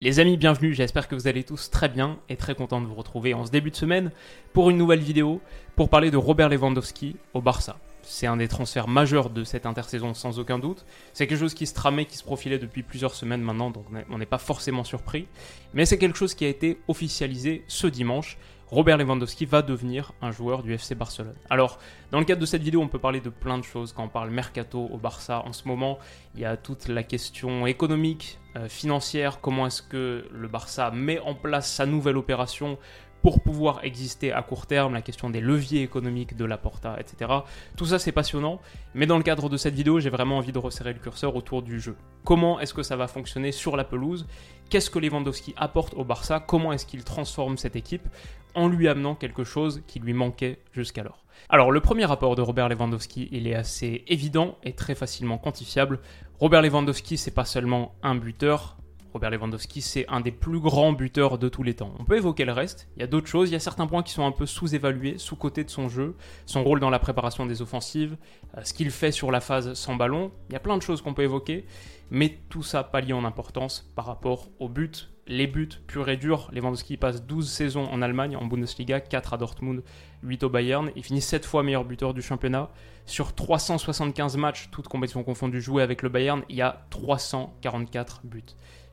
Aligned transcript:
Les 0.00 0.20
amis, 0.20 0.36
bienvenue, 0.36 0.74
j'espère 0.74 1.08
que 1.08 1.16
vous 1.16 1.26
allez 1.26 1.42
tous 1.42 1.70
très 1.70 1.88
bien 1.88 2.20
et 2.28 2.36
très 2.36 2.54
content 2.54 2.80
de 2.80 2.86
vous 2.86 2.94
retrouver 2.94 3.34
en 3.34 3.44
ce 3.44 3.50
début 3.50 3.72
de 3.72 3.76
semaine 3.76 4.12
pour 4.52 4.70
une 4.70 4.76
nouvelle 4.76 5.00
vidéo 5.00 5.40
pour 5.74 5.88
parler 5.88 6.12
de 6.12 6.16
Robert 6.16 6.48
Lewandowski 6.48 7.16
au 7.34 7.40
Barça. 7.40 7.80
C'est 8.02 8.28
un 8.28 8.36
des 8.36 8.46
transferts 8.46 8.86
majeurs 8.86 9.28
de 9.28 9.42
cette 9.42 9.66
intersaison 9.66 10.14
sans 10.14 10.38
aucun 10.38 10.60
doute. 10.60 10.86
C'est 11.14 11.26
quelque 11.26 11.40
chose 11.40 11.52
qui 11.52 11.66
se 11.66 11.74
tramait, 11.74 12.04
qui 12.04 12.16
se 12.16 12.22
profilait 12.22 12.60
depuis 12.60 12.84
plusieurs 12.84 13.12
semaines 13.12 13.42
maintenant, 13.42 13.72
donc 13.72 13.86
on 14.08 14.18
n'est 14.18 14.24
pas 14.24 14.38
forcément 14.38 14.84
surpris. 14.84 15.26
Mais 15.74 15.84
c'est 15.84 15.98
quelque 15.98 16.16
chose 16.16 16.34
qui 16.34 16.44
a 16.44 16.48
été 16.48 16.78
officialisé 16.86 17.64
ce 17.66 17.88
dimanche 17.88 18.38
Robert 18.70 18.98
Lewandowski 18.98 19.46
va 19.46 19.62
devenir 19.62 20.12
un 20.20 20.30
joueur 20.30 20.62
du 20.62 20.74
FC 20.74 20.94
Barcelone. 20.94 21.34
Alors, 21.48 21.78
dans 22.10 22.18
le 22.18 22.26
cadre 22.26 22.40
de 22.40 22.46
cette 22.46 22.62
vidéo, 22.62 22.82
on 22.82 22.88
peut 22.88 22.98
parler 22.98 23.20
de 23.20 23.30
plein 23.30 23.56
de 23.56 23.64
choses. 23.64 23.94
Quand 23.94 24.04
on 24.04 24.08
parle 24.08 24.30
mercato 24.30 24.90
au 24.92 24.98
Barça, 24.98 25.42
en 25.46 25.54
ce 25.54 25.66
moment, 25.66 25.98
il 26.34 26.42
y 26.42 26.44
a 26.44 26.56
toute 26.58 26.88
la 26.88 27.02
question 27.02 27.66
économique, 27.66 28.38
euh, 28.56 28.68
financière, 28.68 29.40
comment 29.40 29.66
est-ce 29.66 29.80
que 29.82 30.28
le 30.30 30.48
Barça 30.48 30.90
met 30.90 31.18
en 31.20 31.34
place 31.34 31.72
sa 31.72 31.86
nouvelle 31.86 32.18
opération 32.18 32.78
pour 33.22 33.40
pouvoir 33.40 33.84
exister 33.84 34.32
à 34.32 34.42
court 34.42 34.66
terme, 34.66 34.94
la 34.94 35.02
question 35.02 35.30
des 35.30 35.40
leviers 35.40 35.82
économiques 35.82 36.36
de 36.36 36.44
la 36.44 36.56
Porta, 36.56 36.96
etc. 36.98 37.30
Tout 37.76 37.86
ça 37.86 37.98
c'est 37.98 38.12
passionnant, 38.12 38.60
mais 38.94 39.06
dans 39.06 39.16
le 39.16 39.22
cadre 39.22 39.48
de 39.48 39.56
cette 39.56 39.74
vidéo, 39.74 40.00
j'ai 40.00 40.10
vraiment 40.10 40.38
envie 40.38 40.52
de 40.52 40.58
resserrer 40.58 40.92
le 40.92 40.98
curseur 40.98 41.34
autour 41.36 41.62
du 41.62 41.80
jeu. 41.80 41.96
Comment 42.24 42.60
est-ce 42.60 42.74
que 42.74 42.82
ça 42.82 42.96
va 42.96 43.08
fonctionner 43.08 43.52
sur 43.52 43.76
la 43.76 43.84
pelouse? 43.84 44.26
Qu'est-ce 44.70 44.90
que 44.90 44.98
Lewandowski 44.98 45.54
apporte 45.56 45.94
au 45.94 46.04
Barça? 46.04 46.40
Comment 46.40 46.72
est-ce 46.72 46.86
qu'il 46.86 47.04
transforme 47.04 47.56
cette 47.56 47.76
équipe? 47.76 48.06
En 48.54 48.68
lui 48.68 48.88
amenant 48.88 49.14
quelque 49.14 49.44
chose 49.44 49.82
qui 49.86 49.98
lui 50.00 50.12
manquait 50.12 50.58
jusqu'alors 50.72 51.24
alors 51.48 51.70
le 51.70 51.80
premier 51.80 52.04
rapport 52.04 52.34
de 52.34 52.42
Robert 52.42 52.68
Lewandowski, 52.68 53.28
il 53.32 53.46
est 53.46 53.54
assez 53.54 54.04
évident 54.08 54.58
et 54.64 54.72
très 54.72 54.94
facilement 54.94 55.38
quantifiable. 55.38 56.00
Robert 56.40 56.62
Lewandowski, 56.62 57.16
c'est 57.16 57.30
pas 57.30 57.44
seulement 57.44 57.94
un 58.02 58.14
buteur, 58.14 58.76
Robert 59.18 59.30
Lewandowski, 59.30 59.82
c'est 59.82 60.06
un 60.08 60.20
des 60.20 60.30
plus 60.30 60.60
grands 60.60 60.92
buteurs 60.92 61.38
de 61.38 61.48
tous 61.48 61.64
les 61.64 61.74
temps. 61.74 61.92
On 61.98 62.04
peut 62.04 62.16
évoquer 62.16 62.44
le 62.44 62.52
reste, 62.52 62.86
il 62.96 63.00
y 63.00 63.02
a 63.02 63.08
d'autres 63.08 63.26
choses, 63.26 63.50
il 63.50 63.52
y 63.52 63.56
a 63.56 63.58
certains 63.58 63.88
points 63.88 64.04
qui 64.04 64.12
sont 64.12 64.24
un 64.24 64.30
peu 64.30 64.46
sous-évalués, 64.46 65.18
sous-cotés 65.18 65.64
de 65.64 65.70
son 65.70 65.88
jeu, 65.88 66.14
son 66.46 66.62
rôle 66.62 66.78
dans 66.78 66.88
la 66.88 67.00
préparation 67.00 67.44
des 67.44 67.60
offensives, 67.60 68.16
euh, 68.56 68.60
ce 68.62 68.72
qu'il 68.72 68.92
fait 68.92 69.10
sur 69.10 69.32
la 69.32 69.40
phase 69.40 69.74
sans 69.74 69.96
ballon, 69.96 70.30
il 70.48 70.52
y 70.52 70.56
a 70.56 70.60
plein 70.60 70.76
de 70.76 70.82
choses 70.82 71.02
qu'on 71.02 71.14
peut 71.14 71.24
évoquer, 71.24 71.64
mais 72.12 72.38
tout 72.48 72.62
ça 72.62 72.84
pas 72.84 73.00
lié 73.00 73.12
en 73.12 73.24
importance 73.24 73.90
par 73.96 74.06
rapport 74.06 74.50
au 74.60 74.68
but. 74.68 75.10
Les 75.26 75.48
buts 75.48 75.68
purs 75.88 76.08
et 76.08 76.16
durs, 76.16 76.48
Lewandowski 76.52 76.96
passe 76.96 77.24
12 77.24 77.50
saisons 77.50 77.86
en 77.86 78.00
Allemagne, 78.00 78.36
en 78.36 78.46
Bundesliga, 78.46 79.00
4 79.00 79.34
à 79.34 79.36
Dortmund, 79.36 79.82
8 80.22 80.44
au 80.44 80.48
Bayern, 80.48 80.92
il 80.94 81.02
finit 81.02 81.20
7 81.20 81.44
fois 81.44 81.64
meilleur 81.64 81.84
buteur 81.84 82.14
du 82.14 82.22
championnat. 82.22 82.70
Sur 83.04 83.34
375 83.34 84.36
matchs, 84.36 84.68
toutes 84.70 84.86
compétitions 84.86 85.24
confondues 85.24 85.60
jouées 85.60 85.82
avec 85.82 86.02
le 86.02 86.08
Bayern, 86.08 86.42
il 86.48 86.56
y 86.56 86.62
a 86.62 86.86
344 86.90 88.20
buts. 88.24 88.44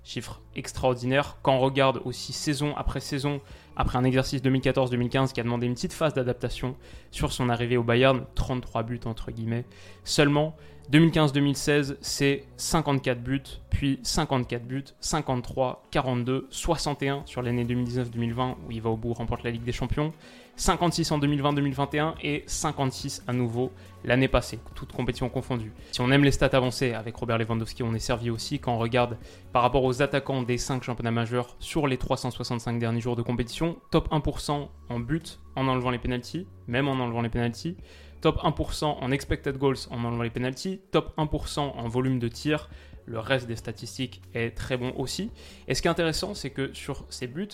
Chiffre 0.05 0.39
extraordinaire. 0.55 1.37
Quand 1.41 1.55
on 1.55 1.59
regarde 1.59 1.99
aussi 2.05 2.31
saison 2.31 2.75
après 2.77 2.99
saison, 2.99 3.41
après 3.75 3.97
un 3.97 4.03
exercice 4.03 4.41
2014-2015 4.43 5.33
qui 5.33 5.39
a 5.39 5.43
demandé 5.43 5.65
une 5.65 5.73
petite 5.73 5.93
phase 5.93 6.13
d'adaptation 6.13 6.75
sur 7.09 7.33
son 7.33 7.49
arrivée 7.49 7.75
au 7.75 7.83
Bayern, 7.83 8.23
33 8.35 8.83
buts 8.83 8.99
entre 9.05 9.31
guillemets 9.31 9.65
seulement. 10.03 10.55
2015-2016, 10.91 11.97
c'est 12.01 12.43
54 12.57 13.19
buts, 13.19 13.41
puis 13.71 13.99
54 14.03 14.67
buts, 14.67 14.83
53, 14.99 15.81
42, 15.89 16.47
61 16.51 17.23
sur 17.25 17.41
l'année 17.41 17.65
2019-2020 17.65 18.55
où 18.67 18.71
il 18.71 18.81
va 18.83 18.91
au 18.91 18.95
bout, 18.95 19.13
remporte 19.13 19.41
la 19.43 19.49
Ligue 19.49 19.63
des 19.63 19.71
Champions, 19.71 20.13
56 20.57 21.11
en 21.11 21.19
2020-2021 21.19 22.13
et 22.21 22.43
56 22.45 23.23
à 23.27 23.33
nouveau 23.33 23.71
l'année 24.05 24.27
passée, 24.27 24.59
toutes 24.75 24.93
compétitions 24.93 25.29
confondues. 25.29 25.73
Si 25.91 26.01
on 26.01 26.11
aime 26.11 26.23
les 26.23 26.31
stats 26.31 26.49
avancées 26.53 26.93
avec 26.93 27.15
Robert 27.15 27.37
Lewandowski, 27.37 27.83
on 27.83 27.93
est 27.93 27.99
servi 27.99 28.29
aussi 28.29 28.59
quand 28.59 28.73
on 28.73 28.77
regarde 28.77 29.17
par 29.51 29.61
rapport 29.61 29.83
aux 29.83 30.01
attaquants 30.01 30.43
des 30.43 30.57
5 30.57 30.83
championnats 30.83 31.11
majeurs 31.11 31.55
sur 31.59 31.87
les 31.87 31.97
365 31.97 32.79
derniers 32.79 33.01
jours 33.01 33.15
de 33.15 33.21
compétition, 33.21 33.77
top 33.91 34.11
1% 34.11 34.69
en 34.89 34.99
but 34.99 35.39
en 35.55 35.67
enlevant 35.67 35.89
les 35.89 35.99
pénalties, 35.99 36.47
même 36.67 36.87
en 36.87 36.93
enlevant 36.93 37.21
les 37.21 37.29
pénalties, 37.29 37.77
top 38.21 38.37
1% 38.37 38.85
en 38.85 39.11
expected 39.11 39.57
goals 39.57 39.77
en 39.91 40.03
enlevant 40.03 40.23
les 40.23 40.29
penalties, 40.29 40.81
top 40.91 41.15
1% 41.17 41.59
en 41.59 41.87
volume 41.87 42.19
de 42.19 42.27
tir. 42.27 42.69
Le 43.05 43.19
reste 43.19 43.47
des 43.47 43.55
statistiques 43.55 44.21
est 44.33 44.49
très 44.57 44.77
bon 44.77 44.93
aussi. 44.97 45.29
Et 45.67 45.75
ce 45.75 45.83
qui 45.83 45.87
est 45.87 45.91
intéressant, 45.91 46.33
c'est 46.33 46.49
que 46.49 46.73
sur 46.73 47.05
ces 47.09 47.27
buts, 47.27 47.47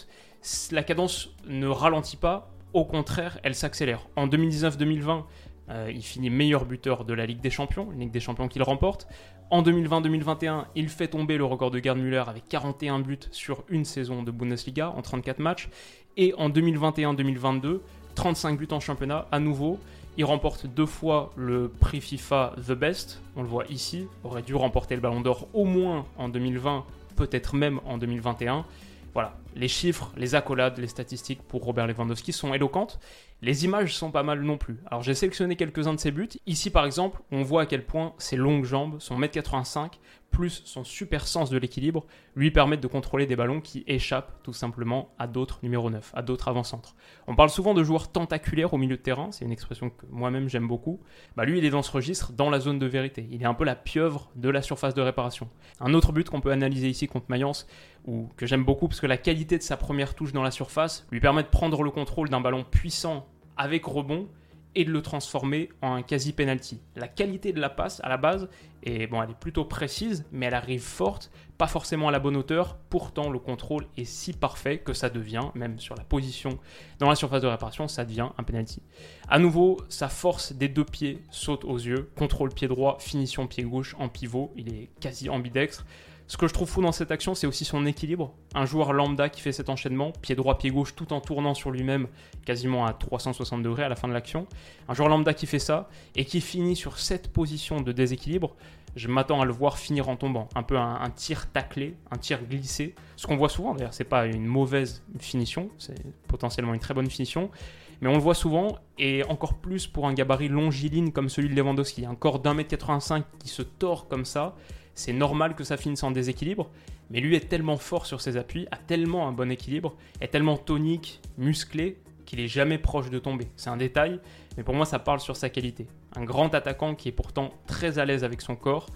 la 0.71 0.83
cadence 0.83 1.35
ne 1.45 1.67
ralentit 1.67 2.15
pas, 2.15 2.53
au 2.73 2.85
contraire, 2.85 3.37
elle 3.43 3.53
s'accélère. 3.53 4.07
En 4.15 4.27
2019-2020, 4.27 5.25
euh, 5.71 5.91
il 5.93 6.03
finit 6.03 6.29
meilleur 6.29 6.65
buteur 6.65 7.05
de 7.05 7.13
la 7.13 7.25
Ligue 7.25 7.39
des 7.39 7.49
Champions, 7.49 7.89
la 7.91 7.97
Ligue 7.97 8.11
des 8.11 8.19
Champions 8.19 8.47
qu'il 8.47 8.63
remporte. 8.63 9.07
En 9.49 9.63
2020-2021, 9.63 10.65
il 10.75 10.89
fait 10.89 11.07
tomber 11.07 11.37
le 11.37 11.45
record 11.45 11.71
de 11.71 11.79
Gerd 11.79 11.97
Müller 11.97 12.23
avec 12.27 12.47
41 12.47 12.99
buts 12.99 13.19
sur 13.31 13.63
une 13.69 13.85
saison 13.85 14.23
de 14.23 14.31
Bundesliga 14.31 14.89
en 14.89 15.01
34 15.01 15.39
matchs. 15.39 15.69
Et 16.17 16.33
en 16.37 16.49
2021-2022, 16.49 17.79
35 18.15 18.57
buts 18.57 18.67
en 18.71 18.79
championnat 18.79 19.27
à 19.31 19.39
nouveau. 19.39 19.79
Il 20.17 20.25
remporte 20.25 20.67
deux 20.67 20.85
fois 20.85 21.31
le 21.37 21.69
prix 21.69 22.01
FIFA 22.01 22.53
The 22.67 22.73
Best, 22.73 23.21
on 23.37 23.43
le 23.43 23.47
voit 23.47 23.65
ici, 23.69 24.07
aurait 24.25 24.41
dû 24.41 24.55
remporter 24.55 24.95
le 24.95 25.01
Ballon 25.01 25.21
d'Or 25.21 25.47
au 25.53 25.63
moins 25.63 26.05
en 26.17 26.27
2020, 26.27 26.83
peut-être 27.15 27.55
même 27.55 27.79
en 27.85 27.97
2021. 27.97 28.65
Voilà, 29.13 29.37
les 29.55 29.67
chiffres, 29.67 30.13
les 30.15 30.35
accolades, 30.35 30.77
les 30.77 30.87
statistiques 30.87 31.41
pour 31.41 31.65
Robert 31.65 31.85
Lewandowski 31.85 32.31
sont 32.31 32.53
éloquentes. 32.53 32.99
Les 33.41 33.65
images 33.65 33.95
sont 33.95 34.09
pas 34.09 34.23
mal 34.23 34.41
non 34.41 34.57
plus. 34.57 34.79
Alors 34.85 35.03
j'ai 35.03 35.15
sélectionné 35.15 35.57
quelques-uns 35.57 35.93
de 35.93 35.99
ses 35.99 36.11
buts. 36.11 36.29
Ici 36.45 36.69
par 36.69 36.85
exemple, 36.85 37.21
on 37.31 37.43
voit 37.43 37.63
à 37.63 37.65
quel 37.65 37.85
point 37.85 38.13
ses 38.19 38.37
longues 38.37 38.63
jambes, 38.63 38.97
son 38.99 39.19
1m85, 39.19 39.93
plus 40.31 40.61
son 40.65 40.83
super 40.83 41.27
sens 41.27 41.49
de 41.49 41.57
l'équilibre, 41.57 42.05
lui 42.35 42.51
permettent 42.51 42.81
de 42.81 42.87
contrôler 42.87 43.25
des 43.25 43.35
ballons 43.35 43.61
qui 43.61 43.83
échappent 43.85 44.41
tout 44.43 44.53
simplement 44.53 45.13
à 45.19 45.27
d'autres 45.27 45.59
numéro 45.61 45.89
9, 45.89 46.11
à 46.15 46.21
d'autres 46.21 46.47
avant-centres. 46.47 46.95
On 47.27 47.35
parle 47.35 47.49
souvent 47.49 47.73
de 47.73 47.83
joueurs 47.83 48.11
tentaculaires 48.11 48.73
au 48.73 48.77
milieu 48.77 48.97
de 48.97 49.01
terrain, 49.01 49.31
c'est 49.31 49.45
une 49.45 49.51
expression 49.51 49.89
que 49.89 50.05
moi-même 50.09 50.49
j'aime 50.49 50.67
beaucoup. 50.67 50.99
Bah 51.35 51.45
lui, 51.45 51.59
il 51.59 51.65
est 51.65 51.69
dans 51.69 51.83
ce 51.83 51.91
registre, 51.91 52.31
dans 52.31 52.49
la 52.49 52.59
zone 52.59 52.79
de 52.79 52.85
vérité. 52.85 53.27
Il 53.29 53.41
est 53.41 53.45
un 53.45 53.53
peu 53.53 53.65
la 53.65 53.75
pieuvre 53.75 54.31
de 54.35 54.49
la 54.49 54.61
surface 54.61 54.93
de 54.93 55.01
réparation. 55.01 55.49
Un 55.79 55.93
autre 55.93 56.11
but 56.11 56.29
qu'on 56.29 56.41
peut 56.41 56.51
analyser 56.51 56.89
ici 56.89 57.07
contre 57.07 57.27
Mayence, 57.29 57.67
ou 58.05 58.29
que 58.37 58.45
j'aime 58.45 58.63
beaucoup 58.63 58.87
parce 58.87 59.01
que 59.01 59.07
la 59.07 59.17
qualité 59.17 59.57
de 59.57 59.63
sa 59.63 59.77
première 59.77 60.15
touche 60.15 60.33
dans 60.33 60.43
la 60.43 60.51
surface 60.51 61.05
lui 61.11 61.19
permet 61.19 61.43
de 61.43 61.49
prendre 61.49 61.83
le 61.83 61.91
contrôle 61.91 62.29
d'un 62.29 62.41
ballon 62.41 62.63
puissant 62.63 63.27
avec 63.57 63.85
rebond 63.85 64.27
et 64.75 64.85
de 64.85 64.91
le 64.91 65.01
transformer 65.01 65.69
en 65.81 65.95
un 65.95 66.01
quasi 66.01 66.33
penalty. 66.33 66.79
La 66.95 67.07
qualité 67.07 67.51
de 67.51 67.59
la 67.59 67.69
passe 67.69 67.99
à 68.03 68.09
la 68.09 68.17
base 68.17 68.47
est 68.83 69.07
bon, 69.07 69.21
elle 69.21 69.31
est 69.31 69.39
plutôt 69.39 69.65
précise, 69.65 70.25
mais 70.31 70.47
elle 70.47 70.53
arrive 70.53 70.81
forte, 70.81 71.31
pas 71.57 71.67
forcément 71.67 72.07
à 72.07 72.11
la 72.11 72.19
bonne 72.19 72.35
hauteur. 72.35 72.77
Pourtant, 72.89 73.29
le 73.29 73.39
contrôle 73.39 73.85
est 73.97 74.05
si 74.05 74.33
parfait 74.33 74.79
que 74.79 74.93
ça 74.93 75.09
devient, 75.09 75.49
même 75.55 75.79
sur 75.79 75.95
la 75.95 76.03
position 76.03 76.57
dans 76.99 77.09
la 77.09 77.15
surface 77.15 77.41
de 77.41 77.47
réparation, 77.47 77.87
ça 77.87 78.05
devient 78.05 78.29
un 78.37 78.43
penalty. 78.43 78.81
À 79.27 79.39
nouveau, 79.39 79.77
sa 79.89 80.09
force 80.09 80.53
des 80.53 80.67
deux 80.67 80.85
pieds 80.85 81.21
saute 81.29 81.65
aux 81.65 81.77
yeux. 81.77 82.09
Contrôle 82.15 82.53
pied 82.53 82.67
droit, 82.67 82.97
finition 82.99 83.47
pied 83.47 83.63
gauche 83.63 83.95
en 83.99 84.09
pivot. 84.09 84.51
Il 84.55 84.73
est 84.73 84.89
quasi 84.99 85.29
ambidextre. 85.29 85.85
Ce 86.31 86.37
que 86.37 86.47
je 86.47 86.53
trouve 86.53 86.69
fou 86.69 86.81
dans 86.81 86.93
cette 86.93 87.11
action, 87.11 87.35
c'est 87.35 87.45
aussi 87.45 87.65
son 87.65 87.85
équilibre. 87.85 88.33
Un 88.55 88.65
joueur 88.65 88.93
lambda 88.93 89.27
qui 89.27 89.41
fait 89.41 89.51
cet 89.51 89.67
enchaînement, 89.67 90.13
pied 90.21 90.33
droit, 90.33 90.57
pied 90.57 90.69
gauche, 90.69 90.95
tout 90.95 91.11
en 91.11 91.19
tournant 91.19 91.53
sur 91.53 91.71
lui-même 91.71 92.07
quasiment 92.45 92.85
à 92.85 92.93
360 92.93 93.61
degrés 93.61 93.83
à 93.83 93.89
la 93.89 93.97
fin 93.97 94.07
de 94.07 94.13
l'action. 94.13 94.47
Un 94.87 94.93
joueur 94.93 95.09
lambda 95.09 95.33
qui 95.33 95.45
fait 95.45 95.59
ça 95.59 95.89
et 96.15 96.23
qui 96.23 96.39
finit 96.39 96.77
sur 96.77 96.99
cette 96.99 97.33
position 97.33 97.81
de 97.81 97.91
déséquilibre, 97.91 98.55
je 98.95 99.09
m'attends 99.09 99.41
à 99.41 99.45
le 99.45 99.51
voir 99.51 99.77
finir 99.77 100.07
en 100.07 100.15
tombant. 100.15 100.47
Un 100.55 100.63
peu 100.63 100.77
un, 100.77 101.09
tir 101.13 101.51
taclé, 101.51 101.97
un 102.11 102.17
tir 102.17 102.41
glissé. 102.45 102.95
Ce 103.17 103.27
qu'on 103.27 103.35
voit 103.35 103.49
souvent, 103.49 103.75
d'ailleurs, 103.75 103.93
c'est 103.93 104.05
pas 104.05 104.25
une 104.25 104.45
mauvaise 104.45 105.03
finition, 105.19 105.69
c'est 105.77 106.01
potentiellement 106.29 106.73
une 106.73 106.79
très 106.79 106.93
bonne 106.93 107.09
finition. 107.09 107.51
Mais 107.99 108.07
on 108.07 108.13
le 108.13 108.21
voit 108.21 108.35
souvent, 108.35 108.77
et 108.97 109.25
encore 109.25 109.55
plus 109.55 109.85
pour 109.85 110.07
un 110.07 110.13
gabarit 110.13 110.47
longiligne 110.47 111.11
comme 111.11 111.27
celui 111.27 111.49
de 111.49 111.55
Lewandowski. 111.55 112.05
Un 112.05 112.15
corps 112.15 112.39
d'un 112.39 112.53
mètre 112.53 112.69
85 112.69 113.25
qui 113.37 113.49
se 113.49 113.63
tord 113.63 114.07
comme 114.07 114.23
ça, 114.23 114.55
c'est 114.95 115.13
normal 115.13 115.55
que 115.55 115.63
ça 115.63 115.77
finisse 115.77 116.03
en 116.03 116.11
déséquilibre, 116.11 116.69
mais 117.09 117.19
lui 117.19 117.35
est 117.35 117.49
tellement 117.49 117.77
fort 117.77 118.05
sur 118.05 118.21
ses 118.21 118.37
appuis, 118.37 118.67
a 118.71 118.77
tellement 118.77 119.27
un 119.27 119.31
bon 119.31 119.51
équilibre, 119.51 119.95
est 120.21 120.27
tellement 120.27 120.57
tonique, 120.57 121.19
musclé, 121.37 121.97
qu'il 122.25 122.39
est 122.39 122.47
jamais 122.47 122.77
proche 122.77 123.09
de 123.09 123.19
tomber. 123.19 123.47
C'est 123.55 123.69
un 123.69 123.77
détail, 123.77 124.19
mais 124.57 124.63
pour 124.63 124.75
moi 124.75 124.85
ça 124.85 124.99
parle 124.99 125.19
sur 125.19 125.35
sa 125.35 125.49
qualité. 125.49 125.87
Un 126.15 126.23
grand 126.23 126.53
attaquant 126.53 126.95
qui 126.95 127.09
est 127.09 127.13
pourtant 127.13 127.51
très 127.67 127.99
à 127.99 128.05
l'aise 128.05 128.23
avec 128.23 128.41
son 128.41 128.55
corps, 128.55 128.87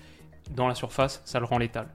dans 0.51 0.67
la 0.67 0.75
surface, 0.75 1.21
ça 1.25 1.39
le 1.39 1.45
rend 1.45 1.57
létal. 1.57 1.89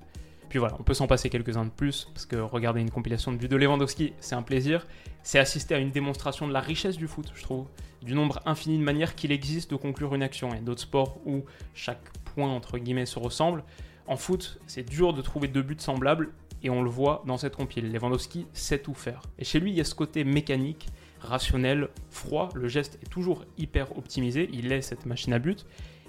Puis 0.50 0.58
voilà, 0.58 0.74
on 0.80 0.82
peut 0.82 0.94
s'en 0.94 1.06
passer 1.06 1.30
quelques-uns 1.30 1.64
de 1.64 1.70
plus, 1.70 2.08
parce 2.12 2.26
que 2.26 2.34
regarder 2.34 2.80
une 2.80 2.90
compilation 2.90 3.30
de 3.32 3.38
vues 3.38 3.48
de 3.48 3.54
Lewandowski, 3.54 4.12
c'est 4.18 4.34
un 4.34 4.42
plaisir. 4.42 4.84
C'est 5.22 5.38
assister 5.38 5.76
à 5.76 5.78
une 5.78 5.92
démonstration 5.92 6.48
de 6.48 6.52
la 6.52 6.60
richesse 6.60 6.96
du 6.96 7.06
foot, 7.06 7.30
je 7.36 7.42
trouve, 7.42 7.68
du 8.02 8.14
nombre 8.14 8.40
infini 8.46 8.76
de 8.76 8.82
manières 8.82 9.14
qu'il 9.14 9.30
existe 9.30 9.70
de 9.70 9.76
conclure 9.76 10.12
une 10.12 10.24
action. 10.24 10.52
Et 10.52 10.58
d'autres 10.58 10.80
sports 10.80 11.18
où 11.24 11.44
chaque 11.72 12.02
point, 12.34 12.50
entre 12.50 12.78
guillemets, 12.78 13.06
se 13.06 13.20
ressemble. 13.20 13.62
En 14.10 14.16
foot, 14.16 14.58
c'est 14.66 14.82
dur 14.82 15.14
de 15.14 15.22
trouver 15.22 15.46
deux 15.46 15.62
buts 15.62 15.76
semblables, 15.78 16.30
et 16.64 16.68
on 16.68 16.82
le 16.82 16.90
voit 16.90 17.22
dans 17.28 17.38
cette 17.38 17.54
compile. 17.54 17.92
Lewandowski 17.92 18.48
sait 18.52 18.80
tout 18.80 18.92
faire. 18.92 19.22
Et 19.38 19.44
chez 19.44 19.60
lui, 19.60 19.70
il 19.70 19.76
y 19.76 19.80
a 19.80 19.84
ce 19.84 19.94
côté 19.94 20.24
mécanique, 20.24 20.88
rationnel, 21.20 21.90
froid. 22.10 22.48
Le 22.56 22.66
geste 22.66 22.98
est 23.04 23.08
toujours 23.08 23.44
hyper 23.56 23.96
optimisé, 23.96 24.50
il 24.52 24.72
est 24.72 24.82
cette 24.82 25.06
machine 25.06 25.32
à 25.32 25.38
but. 25.38 25.64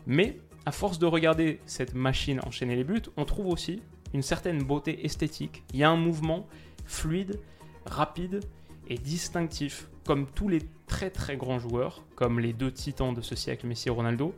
Mais 0.07 0.39
à 0.65 0.71
force 0.71 0.97
de 0.97 1.05
regarder 1.05 1.59
cette 1.67 1.93
machine 1.93 2.39
enchaîner 2.43 2.75
les 2.75 2.83
buts, 2.83 3.03
on 3.17 3.25
trouve 3.25 3.45
aussi 3.45 3.83
une 4.15 4.23
certaine 4.23 4.63
beauté 4.63 5.05
esthétique. 5.05 5.63
Il 5.71 5.77
y 5.79 5.83
a 5.83 5.91
un 5.91 5.95
mouvement 5.95 6.47
fluide, 6.85 7.39
rapide 7.85 8.39
et 8.87 8.95
distinctif, 8.95 9.89
comme 10.07 10.25
tous 10.25 10.49
les 10.49 10.63
très 10.87 11.11
très 11.11 11.37
grands 11.37 11.59
joueurs, 11.59 12.03
comme 12.15 12.39
les 12.39 12.53
deux 12.53 12.71
titans 12.71 13.13
de 13.13 13.21
ce 13.21 13.35
siècle, 13.35 13.67
Messi 13.67 13.89
et 13.89 13.91
Ronaldo. 13.91 14.33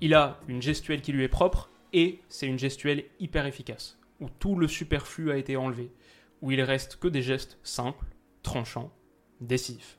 Il 0.00 0.14
a 0.14 0.38
une 0.46 0.62
gestuelle 0.62 1.00
qui 1.00 1.10
lui 1.10 1.24
est 1.24 1.28
propre 1.28 1.68
et 1.92 2.20
c'est 2.28 2.46
une 2.46 2.58
gestuelle 2.58 3.04
hyper 3.18 3.46
efficace, 3.46 3.98
où 4.20 4.28
tout 4.28 4.56
le 4.56 4.68
superflu 4.68 5.30
a 5.30 5.36
été 5.36 5.56
enlevé, 5.56 5.90
où 6.42 6.50
il 6.50 6.60
reste 6.62 6.96
que 6.96 7.08
des 7.08 7.22
gestes 7.22 7.58
simples, 7.62 8.06
tranchants, 8.42 8.92
décisifs. 9.40 9.98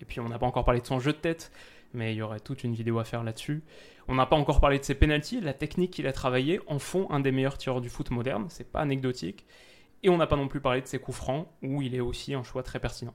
Et 0.00 0.04
puis 0.04 0.20
on 0.20 0.28
n'a 0.28 0.38
pas 0.38 0.46
encore 0.46 0.64
parlé 0.64 0.80
de 0.80 0.86
son 0.86 1.00
jeu 1.00 1.12
de 1.12 1.18
tête, 1.18 1.52
mais 1.94 2.14
il 2.14 2.16
y 2.16 2.22
aurait 2.22 2.40
toute 2.40 2.64
une 2.64 2.74
vidéo 2.74 2.98
à 2.98 3.04
faire 3.04 3.24
là-dessus. 3.24 3.62
On 4.08 4.14
n'a 4.14 4.26
pas 4.26 4.36
encore 4.36 4.60
parlé 4.60 4.78
de 4.78 4.84
ses 4.84 4.94
pénalties, 4.94 5.40
la 5.40 5.54
technique 5.54 5.92
qu'il 5.92 6.06
a 6.06 6.12
travaillé 6.12 6.60
en 6.66 6.78
font 6.78 7.10
un 7.10 7.20
des 7.20 7.32
meilleurs 7.32 7.58
tireurs 7.58 7.80
du 7.80 7.88
foot 7.88 8.10
moderne, 8.10 8.46
c'est 8.48 8.70
pas 8.70 8.80
anecdotique. 8.80 9.46
Et 10.02 10.08
on 10.08 10.16
n'a 10.16 10.26
pas 10.26 10.36
non 10.36 10.48
plus 10.48 10.60
parlé 10.60 10.80
de 10.80 10.86
ses 10.86 10.98
coups 10.98 11.16
francs, 11.16 11.48
où 11.62 11.80
il 11.82 11.94
est 11.94 12.00
aussi 12.00 12.34
un 12.34 12.42
choix 12.42 12.62
très 12.62 12.80
pertinent. 12.80 13.14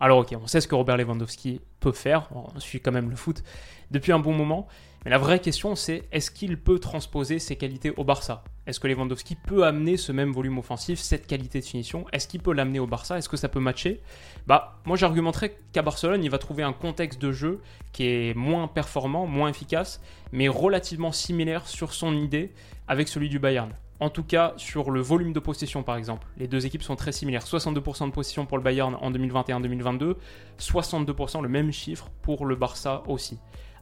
Alors 0.00 0.18
ok, 0.18 0.34
on 0.42 0.46
sait 0.46 0.60
ce 0.60 0.66
que 0.66 0.74
Robert 0.74 0.96
Lewandowski 0.96 1.60
peut 1.78 1.92
faire, 1.92 2.28
on 2.34 2.58
suit 2.58 2.80
quand 2.80 2.90
même 2.90 3.10
le 3.10 3.16
foot 3.16 3.44
depuis 3.92 4.10
un 4.10 4.18
bon 4.18 4.32
moment, 4.32 4.66
mais 5.04 5.10
la 5.10 5.18
vraie 5.18 5.38
question 5.38 5.76
c'est 5.76 6.02
est-ce 6.10 6.32
qu'il 6.32 6.58
peut 6.58 6.80
transposer 6.80 7.38
ses 7.38 7.54
qualités 7.54 7.92
au 7.96 8.02
Barça? 8.02 8.42
Est-ce 8.66 8.80
que 8.80 8.88
Lewandowski 8.88 9.36
peut 9.36 9.64
amener 9.64 9.96
ce 9.96 10.10
même 10.10 10.32
volume 10.32 10.58
offensif, 10.58 10.98
cette 10.98 11.28
qualité 11.28 11.60
de 11.60 11.64
finition? 11.64 12.06
Est-ce 12.12 12.26
qu'il 12.26 12.42
peut 12.42 12.52
l'amener 12.52 12.80
au 12.80 12.88
Barça? 12.88 13.18
Est-ce 13.18 13.28
que 13.28 13.36
ça 13.36 13.48
peut 13.48 13.60
matcher? 13.60 14.00
Bah 14.48 14.80
moi 14.84 14.96
j'argumenterais 14.96 15.56
qu'à 15.72 15.82
Barcelone 15.82 16.24
il 16.24 16.30
va 16.30 16.38
trouver 16.38 16.64
un 16.64 16.72
contexte 16.72 17.22
de 17.22 17.30
jeu 17.30 17.60
qui 17.92 18.04
est 18.06 18.34
moins 18.34 18.66
performant, 18.66 19.26
moins 19.26 19.48
efficace, 19.48 20.02
mais 20.32 20.48
relativement 20.48 21.12
similaire 21.12 21.68
sur 21.68 21.94
son 21.94 22.16
idée 22.16 22.52
avec 22.88 23.06
celui 23.06 23.28
du 23.28 23.38
Bayern. 23.38 23.72
En 24.04 24.10
tout 24.10 24.22
cas, 24.22 24.52
sur 24.58 24.90
le 24.90 25.00
volume 25.00 25.32
de 25.32 25.40
possession, 25.40 25.82
par 25.82 25.96
exemple, 25.96 26.26
les 26.36 26.46
deux 26.46 26.66
équipes 26.66 26.82
sont 26.82 26.94
très 26.94 27.10
similaires. 27.10 27.46
62% 27.46 28.04
de 28.04 28.12
possession 28.12 28.44
pour 28.44 28.58
le 28.58 28.62
Bayern 28.62 28.94
en 29.00 29.10
2021-2022, 29.10 30.16
62%, 30.60 31.42
le 31.42 31.48
même 31.48 31.72
chiffre 31.72 32.10
pour 32.20 32.44
le 32.44 32.54
Barça 32.54 33.02
aussi. 33.06 33.38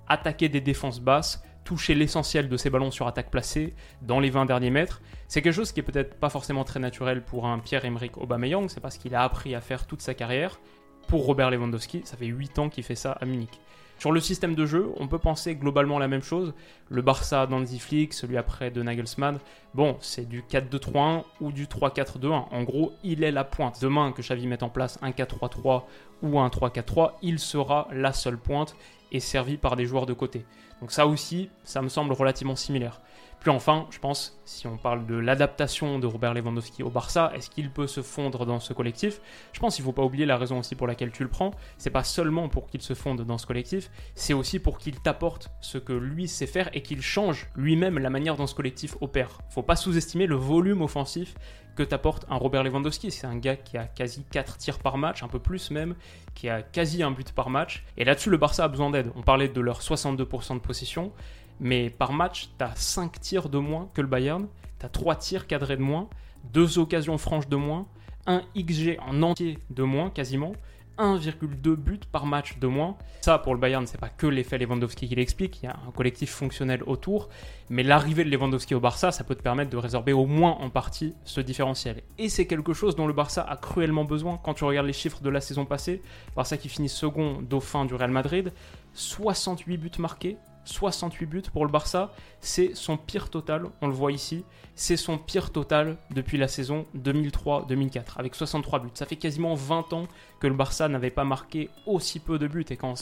Attaquer 0.06 0.48
des 0.48 0.60
défenses 0.60 1.00
basses, 1.00 1.42
toucher 1.64 1.96
l'essentiel 1.96 2.48
de 2.48 2.56
ses 2.56 2.70
ballons 2.70 2.92
sur 2.92 3.08
attaque 3.08 3.32
placée 3.32 3.74
dans 4.00 4.20
les 4.20 4.30
20 4.30 4.46
derniers 4.46 4.70
mètres, 4.70 5.02
c'est 5.26 5.42
quelque 5.42 5.56
chose 5.56 5.72
qui 5.72 5.80
est 5.80 5.82
peut-être 5.82 6.14
pas 6.14 6.30
forcément 6.30 6.62
très 6.62 6.78
naturel 6.78 7.24
pour 7.24 7.46
un 7.46 7.58
Pierre-Emerick 7.58 8.16
Aubameyang, 8.16 8.68
c'est 8.68 8.78
parce 8.78 8.98
qu'il 8.98 9.16
a 9.16 9.24
appris 9.24 9.56
à 9.56 9.60
faire 9.60 9.88
toute 9.88 10.02
sa 10.02 10.14
carrière. 10.14 10.60
Pour 11.08 11.26
Robert 11.26 11.50
Lewandowski, 11.50 12.02
ça 12.04 12.16
fait 12.16 12.26
8 12.26 12.60
ans 12.60 12.68
qu'il 12.68 12.84
fait 12.84 12.94
ça 12.94 13.10
à 13.10 13.24
Munich. 13.24 13.60
Sur 14.02 14.10
le 14.10 14.18
système 14.18 14.56
de 14.56 14.66
jeu, 14.66 14.90
on 14.96 15.06
peut 15.06 15.20
penser 15.20 15.54
globalement 15.54 16.00
la 16.00 16.08
même 16.08 16.24
chose. 16.24 16.54
Le 16.88 17.02
Barça 17.02 17.46
d'Anzi 17.46 17.78
Flick, 17.78 18.14
celui 18.14 18.36
après 18.36 18.72
de 18.72 18.82
Nagelsmann, 18.82 19.38
bon, 19.74 19.96
c'est 20.00 20.28
du 20.28 20.42
4-2-3-1 20.42 21.22
ou 21.40 21.52
du 21.52 21.66
3-4-2-1. 21.66 22.46
En 22.50 22.62
gros, 22.64 22.94
il 23.04 23.22
est 23.22 23.30
la 23.30 23.44
pointe. 23.44 23.80
Demain 23.80 24.10
que 24.10 24.20
Xavi 24.20 24.48
mette 24.48 24.64
en 24.64 24.70
place 24.70 24.98
un 25.02 25.12
4-3-3 25.12 25.84
ou 26.20 26.40
un 26.40 26.48
3-4-3, 26.48 27.12
il 27.22 27.38
sera 27.38 27.86
la 27.92 28.12
seule 28.12 28.38
pointe 28.38 28.74
et 29.12 29.20
servi 29.20 29.56
par 29.56 29.76
des 29.76 29.86
joueurs 29.86 30.06
de 30.06 30.14
côté. 30.14 30.44
Donc 30.80 30.90
ça 30.90 31.06
aussi, 31.06 31.48
ça 31.62 31.80
me 31.80 31.88
semble 31.88 32.12
relativement 32.12 32.56
similaire. 32.56 33.00
Puis 33.42 33.50
enfin, 33.50 33.88
je 33.90 33.98
pense, 33.98 34.40
si 34.44 34.68
on 34.68 34.76
parle 34.76 35.04
de 35.04 35.16
l'adaptation 35.16 35.98
de 35.98 36.06
Robert 36.06 36.32
Lewandowski 36.32 36.84
au 36.84 36.90
Barça, 36.90 37.32
est-ce 37.34 37.50
qu'il 37.50 37.70
peut 37.70 37.88
se 37.88 38.00
fondre 38.00 38.46
dans 38.46 38.60
ce 38.60 38.72
collectif? 38.72 39.20
Je 39.52 39.58
pense 39.58 39.74
qu'il 39.74 39.84
ne 39.84 39.86
faut 39.86 39.92
pas 39.92 40.04
oublier 40.04 40.26
la 40.26 40.36
raison 40.36 40.60
aussi 40.60 40.76
pour 40.76 40.86
laquelle 40.86 41.10
tu 41.10 41.24
le 41.24 41.28
prends. 41.28 41.50
C'est 41.76 41.90
pas 41.90 42.04
seulement 42.04 42.48
pour 42.48 42.68
qu'il 42.68 42.82
se 42.82 42.94
fonde 42.94 43.22
dans 43.22 43.38
ce 43.38 43.46
collectif, 43.46 43.90
c'est 44.14 44.32
aussi 44.32 44.60
pour 44.60 44.78
qu'il 44.78 45.00
t'apporte 45.00 45.50
ce 45.60 45.78
que 45.78 45.92
lui 45.92 46.28
sait 46.28 46.46
faire 46.46 46.70
et 46.72 46.82
qu'il 46.82 47.02
change 47.02 47.48
lui-même 47.56 47.98
la 47.98 48.10
manière 48.10 48.36
dont 48.36 48.46
ce 48.46 48.54
collectif 48.54 48.96
opère. 49.00 49.40
Faut 49.50 49.64
pas 49.64 49.74
sous-estimer 49.74 50.28
le 50.28 50.36
volume 50.36 50.80
offensif 50.80 51.34
que 51.74 51.82
t'apporte 51.82 52.26
un 52.28 52.36
Robert 52.36 52.62
Lewandowski. 52.62 53.10
C'est 53.10 53.26
un 53.26 53.38
gars 53.38 53.56
qui 53.56 53.76
a 53.76 53.86
quasi 53.86 54.24
4 54.30 54.58
tirs 54.58 54.78
par 54.78 54.98
match, 54.98 55.22
un 55.22 55.28
peu 55.28 55.38
plus 55.38 55.70
même, 55.70 55.94
qui 56.34 56.48
a 56.48 56.62
quasi 56.62 57.02
un 57.02 57.10
but 57.10 57.32
par 57.32 57.50
match. 57.50 57.84
Et 57.96 58.04
là-dessus, 58.04 58.30
le 58.30 58.36
Barça 58.36 58.64
a 58.64 58.68
besoin 58.68 58.90
d'aide. 58.90 59.10
On 59.16 59.22
parlait 59.22 59.48
de 59.48 59.60
leur 59.60 59.80
62% 59.80 60.54
de 60.54 60.58
possession 60.60 61.12
mais 61.60 61.90
par 61.90 62.12
match, 62.12 62.50
tu 62.58 62.64
as 62.64 62.74
5 62.74 63.20
tirs 63.20 63.48
de 63.48 63.58
moins 63.58 63.88
que 63.94 64.00
le 64.00 64.08
Bayern, 64.08 64.48
tu 64.78 64.86
as 64.86 64.88
3 64.88 65.16
tirs 65.16 65.46
cadrés 65.46 65.76
de 65.76 65.82
moins, 65.82 66.08
2 66.52 66.78
occasions 66.78 67.18
franches 67.18 67.48
de 67.48 67.56
moins, 67.56 67.86
1 68.26 68.42
XG 68.56 68.98
en 69.00 69.22
entier 69.22 69.58
de 69.70 69.82
moins 69.82 70.10
quasiment, 70.10 70.52
1,2 70.98 71.74
buts 71.74 72.00
par 72.10 72.26
match 72.26 72.58
de 72.58 72.66
moins. 72.66 72.96
Ça, 73.22 73.38
pour 73.38 73.54
le 73.54 73.60
Bayern, 73.60 73.86
c'est 73.86 73.98
pas 73.98 74.08
que 74.08 74.26
l'effet 74.26 74.58
Lewandowski 74.58 75.08
qui 75.08 75.14
l'explique, 75.14 75.62
il 75.62 75.66
y 75.66 75.68
a 75.68 75.76
un 75.88 75.90
collectif 75.90 76.30
fonctionnel 76.30 76.82
autour, 76.86 77.28
mais 77.70 77.82
l'arrivée 77.82 78.24
de 78.24 78.30
Lewandowski 78.30 78.74
au 78.74 78.80
Barça, 78.80 79.10
ça 79.10 79.24
peut 79.24 79.34
te 79.34 79.42
permettre 79.42 79.70
de 79.70 79.76
résorber 79.76 80.12
au 80.12 80.26
moins 80.26 80.52
en 80.52 80.70
partie 80.70 81.14
ce 81.24 81.40
différentiel. 81.40 82.02
Et 82.18 82.28
c'est 82.28 82.46
quelque 82.46 82.72
chose 82.72 82.94
dont 82.94 83.06
le 83.06 83.12
Barça 83.12 83.42
a 83.42 83.56
cruellement 83.56 84.04
besoin. 84.04 84.38
Quand 84.42 84.54
tu 84.54 84.64
regardes 84.64 84.86
les 84.86 84.92
chiffres 84.92 85.22
de 85.22 85.30
la 85.30 85.40
saison 85.40 85.64
passée, 85.64 86.02
Barça 86.36 86.56
qui 86.56 86.68
finit 86.68 86.88
second 86.88 87.40
dauphin 87.42 87.84
du 87.84 87.94
Real 87.94 88.10
Madrid, 88.10 88.52
68 88.94 89.76
buts 89.78 89.90
marqués, 89.98 90.36
68 90.64 91.26
buts 91.26 91.42
pour 91.52 91.64
le 91.64 91.70
Barça, 91.70 92.12
c'est 92.40 92.74
son 92.74 92.96
pire 92.96 93.30
total, 93.30 93.66
on 93.80 93.88
le 93.88 93.94
voit 93.94 94.12
ici, 94.12 94.44
c'est 94.74 94.96
son 94.96 95.18
pire 95.18 95.50
total 95.50 95.96
depuis 96.10 96.38
la 96.38 96.48
saison 96.48 96.86
2003-2004, 96.96 98.18
avec 98.18 98.34
63 98.34 98.80
buts. 98.80 98.90
Ça 98.94 99.06
fait 99.06 99.16
quasiment 99.16 99.54
20 99.54 99.92
ans 99.92 100.06
que 100.40 100.46
le 100.46 100.54
Barça 100.54 100.88
n'avait 100.88 101.10
pas 101.10 101.24
marqué 101.24 101.70
aussi 101.86 102.20
peu 102.20 102.38
de 102.38 102.46
buts 102.46 102.66
et 102.70 102.76
quand 102.76 102.94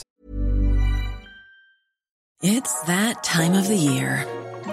It's 2.42 2.82
that 2.86 3.22
time 3.22 3.52
of 3.52 3.68
the 3.68 3.76
year. 3.76 4.24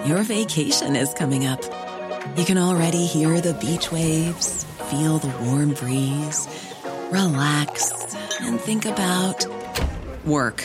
Your 0.06 0.22
vacation 0.22 0.96
is 0.96 1.12
coming 1.12 1.46
up. 1.46 1.60
You 2.36 2.44
can 2.44 2.56
already 2.56 3.04
hear 3.04 3.40
the 3.42 3.52
beach 3.54 3.92
waves, 3.92 4.64
feel 4.88 5.18
the 5.18 5.28
warm 5.44 5.74
breeze, 5.74 6.48
relax 7.10 7.92
and 8.40 8.58
think 8.60 8.86
about 8.86 9.46
work. 10.24 10.64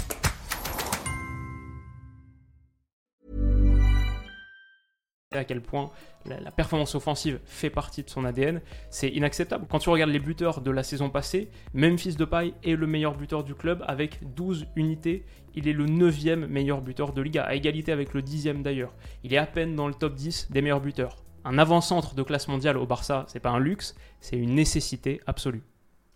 à 5.37 5.45
quel 5.45 5.61
point 5.61 5.91
la, 6.25 6.51
performance 6.51 6.93
offensive 6.93 7.39
fait 7.45 7.69
partie 7.69 8.03
de 8.03 8.09
son 8.09 8.25
ADN, 8.25 8.61
c'est 8.89 9.07
inacceptable. 9.07 9.65
Quand 9.69 9.79
tu 9.79 9.89
regardes 9.89 10.11
les 10.11 10.19
buteurs 10.19 10.59
de 10.59 10.71
la 10.71 10.83
saison 10.83 11.09
passée, 11.09 11.49
Memphis 11.73 12.15
Depay 12.15 12.53
est 12.63 12.75
le 12.75 12.85
meilleur 12.85 13.15
buteur 13.15 13.45
du 13.45 13.55
club 13.55 13.81
avec 13.87 14.19
12 14.35 14.67
unités. 14.75 15.23
Il 15.55 15.69
est 15.69 15.73
le 15.73 15.85
9e 15.85 16.47
meilleur 16.47 16.81
buteur 16.81 17.13
de 17.13 17.21
Liga, 17.21 17.43
à 17.43 17.55
égalité 17.55 17.93
avec 17.93 18.13
le 18.13 18.21
10e 18.21 18.61
d'ailleurs. 18.61 18.93
Il 19.23 19.33
est 19.33 19.37
à 19.37 19.45
peine 19.45 19.73
dans 19.75 19.87
le 19.87 19.93
top 19.93 20.15
10 20.15 20.49
des 20.51 20.61
meilleurs 20.61 20.81
buteurs. 20.81 21.15
Un 21.45 21.57
avant-centre 21.57 22.13
de 22.13 22.23
classe 22.23 22.49
mondiale 22.49 22.77
au 22.77 22.85
Barça, 22.85 23.23
c'est 23.29 23.39
pas 23.39 23.49
un 23.51 23.59
luxe, 23.59 23.95
c'est 24.19 24.37
une 24.37 24.53
nécessité 24.53 25.21
absolue. 25.27 25.63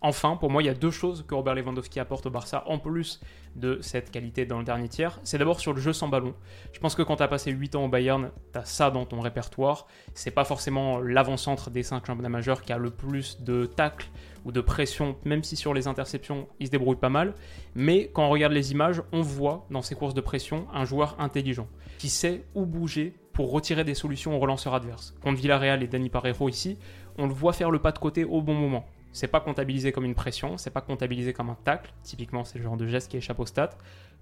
Enfin, 0.02 0.36
pour 0.36 0.50
moi, 0.50 0.62
il 0.62 0.66
y 0.66 0.68
a 0.68 0.74
deux 0.74 0.90
choses 0.90 1.24
que 1.26 1.34
Robert 1.34 1.54
Lewandowski 1.54 1.98
apporte 2.00 2.26
au 2.26 2.30
Barça 2.30 2.64
en 2.66 2.78
plus 2.78 3.20
de 3.54 3.78
cette 3.80 4.10
qualité 4.10 4.44
dans 4.44 4.58
le 4.58 4.64
dernier 4.64 4.88
tiers. 4.88 5.18
C'est 5.24 5.38
d'abord 5.38 5.58
sur 5.58 5.72
le 5.72 5.80
jeu 5.80 5.94
sans 5.94 6.08
ballon. 6.08 6.34
Je 6.72 6.78
pense 6.80 6.94
que 6.94 7.02
quand 7.02 7.16
tu 7.16 7.22
as 7.22 7.28
passé 7.28 7.50
8 7.50 7.76
ans 7.76 7.86
au 7.86 7.88
Bayern, 7.88 8.30
tu 8.52 8.58
as 8.58 8.64
ça 8.66 8.90
dans 8.90 9.06
ton 9.06 9.20
répertoire. 9.20 9.86
C'est 10.12 10.30
pas 10.30 10.44
forcément 10.44 11.00
l'avant-centre 11.00 11.70
des 11.70 11.82
5 11.82 12.06
championnats 12.06 12.28
majeurs 12.28 12.60
qui 12.60 12.74
a 12.74 12.78
le 12.78 12.90
plus 12.90 13.40
de 13.40 13.64
tacles 13.64 14.08
ou 14.44 14.52
de 14.52 14.60
pression, 14.60 15.16
même 15.24 15.42
si 15.42 15.56
sur 15.56 15.72
les 15.72 15.88
interceptions, 15.88 16.46
il 16.60 16.66
se 16.66 16.70
débrouille 16.70 16.96
pas 16.96 17.08
mal. 17.08 17.34
Mais 17.74 18.10
quand 18.12 18.26
on 18.26 18.30
regarde 18.30 18.52
les 18.52 18.72
images, 18.72 19.02
on 19.12 19.22
voit 19.22 19.66
dans 19.70 19.82
ses 19.82 19.94
courses 19.94 20.14
de 20.14 20.20
pression 20.20 20.66
un 20.74 20.84
joueur 20.84 21.16
intelligent 21.18 21.68
qui 21.98 22.10
sait 22.10 22.44
où 22.54 22.66
bouger 22.66 23.14
pour 23.32 23.50
retirer 23.50 23.84
des 23.84 23.94
solutions 23.94 24.36
aux 24.36 24.38
relanceurs 24.38 24.74
adverses. 24.74 25.14
Contre 25.22 25.38
Villarreal 25.38 25.82
et 25.82 25.88
Dani 25.88 26.10
Parejo 26.10 26.48
ici, 26.48 26.78
on 27.18 27.26
le 27.26 27.32
voit 27.32 27.52
faire 27.52 27.70
le 27.70 27.78
pas 27.78 27.92
de 27.92 27.98
côté 27.98 28.24
au 28.24 28.40
bon 28.40 28.54
moment. 28.54 28.86
C'est 29.16 29.28
pas 29.28 29.40
comptabilisé 29.40 29.92
comme 29.92 30.04
une 30.04 30.14
pression, 30.14 30.58
c'est 30.58 30.68
pas 30.68 30.82
comptabilisé 30.82 31.32
comme 31.32 31.48
un 31.48 31.56
tacle. 31.64 31.90
Typiquement, 32.02 32.44
c'est 32.44 32.58
le 32.58 32.64
genre 32.64 32.76
de 32.76 32.86
geste 32.86 33.10
qui 33.10 33.16
échappe 33.16 33.40
au 33.40 33.46
stat. 33.46 33.70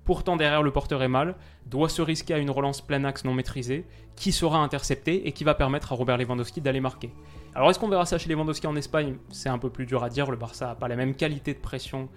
Pourtant, 0.05 0.37
derrière, 0.37 0.63
le 0.63 0.71
porteur 0.71 1.03
est 1.03 1.09
mal, 1.09 1.35
doit 1.67 1.89
se 1.89 2.01
risquer 2.01 2.33
à 2.33 2.39
une 2.39 2.49
relance 2.49 2.81
plein 2.81 3.03
axe 3.03 3.25
non 3.25 3.35
maîtrisée, 3.35 3.87
qui 4.15 4.31
sera 4.31 4.59
interceptée 4.59 5.27
et 5.27 5.33
qui 5.33 5.43
va 5.43 5.57
permettre 5.57 5.93
à 5.93 5.97
Robert 5.97 6.17
Lewandowski 6.17 6.61
d'aller 6.61 6.79
marquer. 6.79 7.11
Alors 7.57 7.71
est-ce 7.71 7.81
qu'on 7.81 7.89
verra 7.89 8.07
ça 8.07 8.19
chez 8.19 8.29
Lewandowski 8.29 8.69
en 8.69 8.77
Espagne? 8.77 9.17
C'est 9.31 9.49
un 9.49 9.59
peu 9.59 9.69
plus 9.69 9.85
dur 9.85 10.05
à 10.05 10.09
dire, 10.09 10.31
le 10.31 10.37
Barça 10.37 10.67
n'a 10.67 10.75
pas 10.77 10.87
la 10.87 10.95
même 10.95 11.17
qualité 11.17 11.55
de 11.55 11.59
pression 11.59 12.09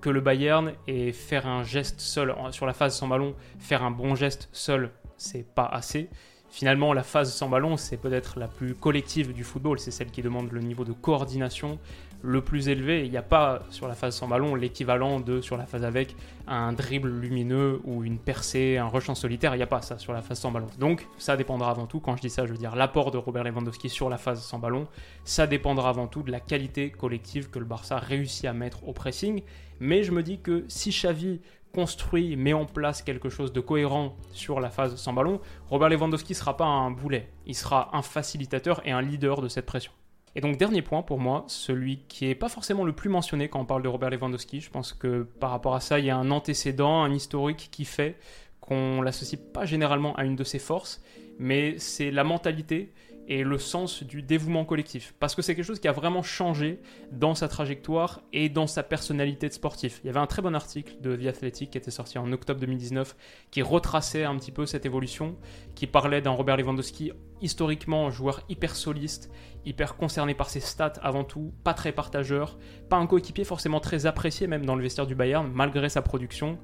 que 0.00 0.10
le 0.10 0.20
Bayern 0.20 0.72
et 0.88 1.12
faire 1.12 1.46
un 1.46 1.62
geste 1.62 2.00
seul 2.00 2.34
sur 2.50 2.66
la 2.66 2.72
phase 2.72 2.98
sans 2.98 3.06
ballon, 3.06 3.36
faire 3.60 3.84
un 3.84 3.92
bon 3.92 4.16
geste 4.16 4.48
seul, 4.50 4.90
c'est 5.16 5.46
pas 5.54 5.66
assez. 5.66 6.10
Finalement, 6.54 6.92
la 6.92 7.02
phase 7.02 7.34
sans 7.34 7.48
ballon, 7.48 7.76
c'est 7.76 7.96
peut-être 7.96 8.38
la 8.38 8.46
plus 8.46 8.76
collective 8.76 9.32
du 9.32 9.42
football, 9.42 9.80
c'est 9.80 9.90
celle 9.90 10.12
qui 10.12 10.22
demande 10.22 10.52
le 10.52 10.60
niveau 10.60 10.84
de 10.84 10.92
coordination 10.92 11.80
le 12.22 12.42
plus 12.42 12.68
élevé. 12.68 13.04
Il 13.04 13.10
n'y 13.10 13.16
a 13.16 13.22
pas 13.22 13.64
sur 13.70 13.88
la 13.88 13.94
phase 13.94 14.14
sans 14.14 14.28
ballon 14.28 14.54
l'équivalent 14.54 15.18
de 15.18 15.40
sur 15.40 15.56
la 15.56 15.66
phase 15.66 15.82
avec 15.82 16.14
un 16.46 16.72
dribble 16.72 17.08
lumineux 17.08 17.80
ou 17.82 18.04
une 18.04 18.18
percée, 18.18 18.76
un 18.76 18.86
rush 18.86 19.08
en 19.08 19.16
solitaire. 19.16 19.56
Il 19.56 19.58
n'y 19.58 19.64
a 19.64 19.66
pas 19.66 19.82
ça 19.82 19.98
sur 19.98 20.12
la 20.12 20.22
phase 20.22 20.38
sans 20.38 20.52
ballon. 20.52 20.68
Donc 20.78 21.08
ça 21.18 21.36
dépendra 21.36 21.70
avant 21.70 21.86
tout, 21.86 21.98
quand 21.98 22.14
je 22.14 22.20
dis 22.20 22.30
ça, 22.30 22.46
je 22.46 22.52
veux 22.52 22.56
dire 22.56 22.76
l'apport 22.76 23.10
de 23.10 23.18
Robert 23.18 23.42
Lewandowski 23.42 23.88
sur 23.88 24.08
la 24.08 24.16
phase 24.16 24.40
sans 24.40 24.60
ballon. 24.60 24.86
Ça 25.24 25.48
dépendra 25.48 25.88
avant 25.88 26.06
tout 26.06 26.22
de 26.22 26.30
la 26.30 26.38
qualité 26.38 26.92
collective 26.92 27.50
que 27.50 27.58
le 27.58 27.64
Barça 27.64 27.98
réussit 27.98 28.44
à 28.44 28.52
mettre 28.52 28.86
au 28.86 28.92
pressing. 28.92 29.42
Mais 29.80 30.04
je 30.04 30.12
me 30.12 30.22
dis 30.22 30.38
que 30.38 30.64
si 30.68 30.90
Xavi 30.90 31.40
construit, 31.74 32.36
met 32.36 32.52
en 32.52 32.64
place 32.64 33.02
quelque 33.02 33.28
chose 33.28 33.52
de 33.52 33.60
cohérent 33.60 34.16
sur 34.32 34.60
la 34.60 34.70
phase 34.70 34.96
sans 34.96 35.12
ballon, 35.12 35.40
Robert 35.68 35.88
Lewandowski 35.88 36.32
ne 36.32 36.36
sera 36.36 36.56
pas 36.56 36.64
un 36.64 36.90
boulet, 36.90 37.28
il 37.46 37.54
sera 37.54 37.90
un 37.96 38.02
facilitateur 38.02 38.80
et 38.86 38.92
un 38.92 39.02
leader 39.02 39.42
de 39.42 39.48
cette 39.48 39.66
pression. 39.66 39.92
Et 40.36 40.40
donc 40.40 40.56
dernier 40.56 40.82
point 40.82 41.02
pour 41.02 41.18
moi, 41.18 41.44
celui 41.48 41.98
qui 42.08 42.26
n'est 42.26 42.34
pas 42.34 42.48
forcément 42.48 42.84
le 42.84 42.92
plus 42.92 43.08
mentionné 43.08 43.48
quand 43.48 43.60
on 43.60 43.64
parle 43.64 43.82
de 43.82 43.88
Robert 43.88 44.10
Lewandowski, 44.10 44.60
je 44.60 44.70
pense 44.70 44.92
que 44.92 45.22
par 45.40 45.50
rapport 45.50 45.74
à 45.74 45.80
ça, 45.80 45.98
il 45.98 46.06
y 46.06 46.10
a 46.10 46.16
un 46.16 46.30
antécédent, 46.30 47.02
un 47.02 47.12
historique 47.12 47.68
qui 47.70 47.84
fait 47.84 48.16
qu'on 48.60 49.02
l'associe 49.02 49.40
pas 49.52 49.66
généralement 49.66 50.14
à 50.16 50.24
une 50.24 50.36
de 50.36 50.44
ses 50.44 50.58
forces, 50.58 51.02
mais 51.38 51.78
c'est 51.78 52.10
la 52.10 52.24
mentalité 52.24 52.92
et 53.28 53.42
le 53.42 53.58
sens 53.58 54.02
du 54.02 54.22
dévouement 54.22 54.64
collectif. 54.64 55.14
Parce 55.18 55.34
que 55.34 55.42
c'est 55.42 55.54
quelque 55.54 55.64
chose 55.64 55.80
qui 55.80 55.88
a 55.88 55.92
vraiment 55.92 56.22
changé 56.22 56.80
dans 57.12 57.34
sa 57.34 57.48
trajectoire 57.48 58.22
et 58.32 58.48
dans 58.48 58.66
sa 58.66 58.82
personnalité 58.82 59.48
de 59.48 59.52
sportif. 59.52 60.00
Il 60.02 60.06
y 60.06 60.10
avait 60.10 60.20
un 60.20 60.26
très 60.26 60.42
bon 60.42 60.54
article 60.54 60.94
de 61.00 61.16
The 61.16 61.26
Athletic 61.26 61.70
qui 61.70 61.78
était 61.78 61.90
sorti 61.90 62.18
en 62.18 62.30
octobre 62.32 62.60
2019 62.60 63.16
qui 63.50 63.62
retraçait 63.62 64.24
un 64.24 64.36
petit 64.36 64.52
peu 64.52 64.66
cette 64.66 64.86
évolution, 64.86 65.36
qui 65.74 65.86
parlait 65.86 66.20
d'un 66.20 66.30
Robert 66.30 66.56
Lewandowski 66.56 67.12
historiquement 67.40 68.10
joueur 68.10 68.42
hyper 68.48 68.74
soliste, 68.74 69.30
hyper 69.64 69.96
concerné 69.96 70.34
par 70.34 70.50
ses 70.50 70.60
stats 70.60 70.94
avant 71.02 71.24
tout, 71.24 71.52
pas 71.62 71.74
très 71.74 71.92
partageur, 71.92 72.58
pas 72.88 72.96
un 72.96 73.06
coéquipier 73.06 73.44
forcément 73.44 73.80
très 73.80 74.06
apprécié 74.06 74.46
même 74.46 74.64
dans 74.64 74.76
le 74.76 74.82
vestiaire 74.82 75.06
du 75.06 75.14
Bayern 75.14 75.50
malgré 75.52 75.88
sa 75.88 76.02
production. 76.02 76.58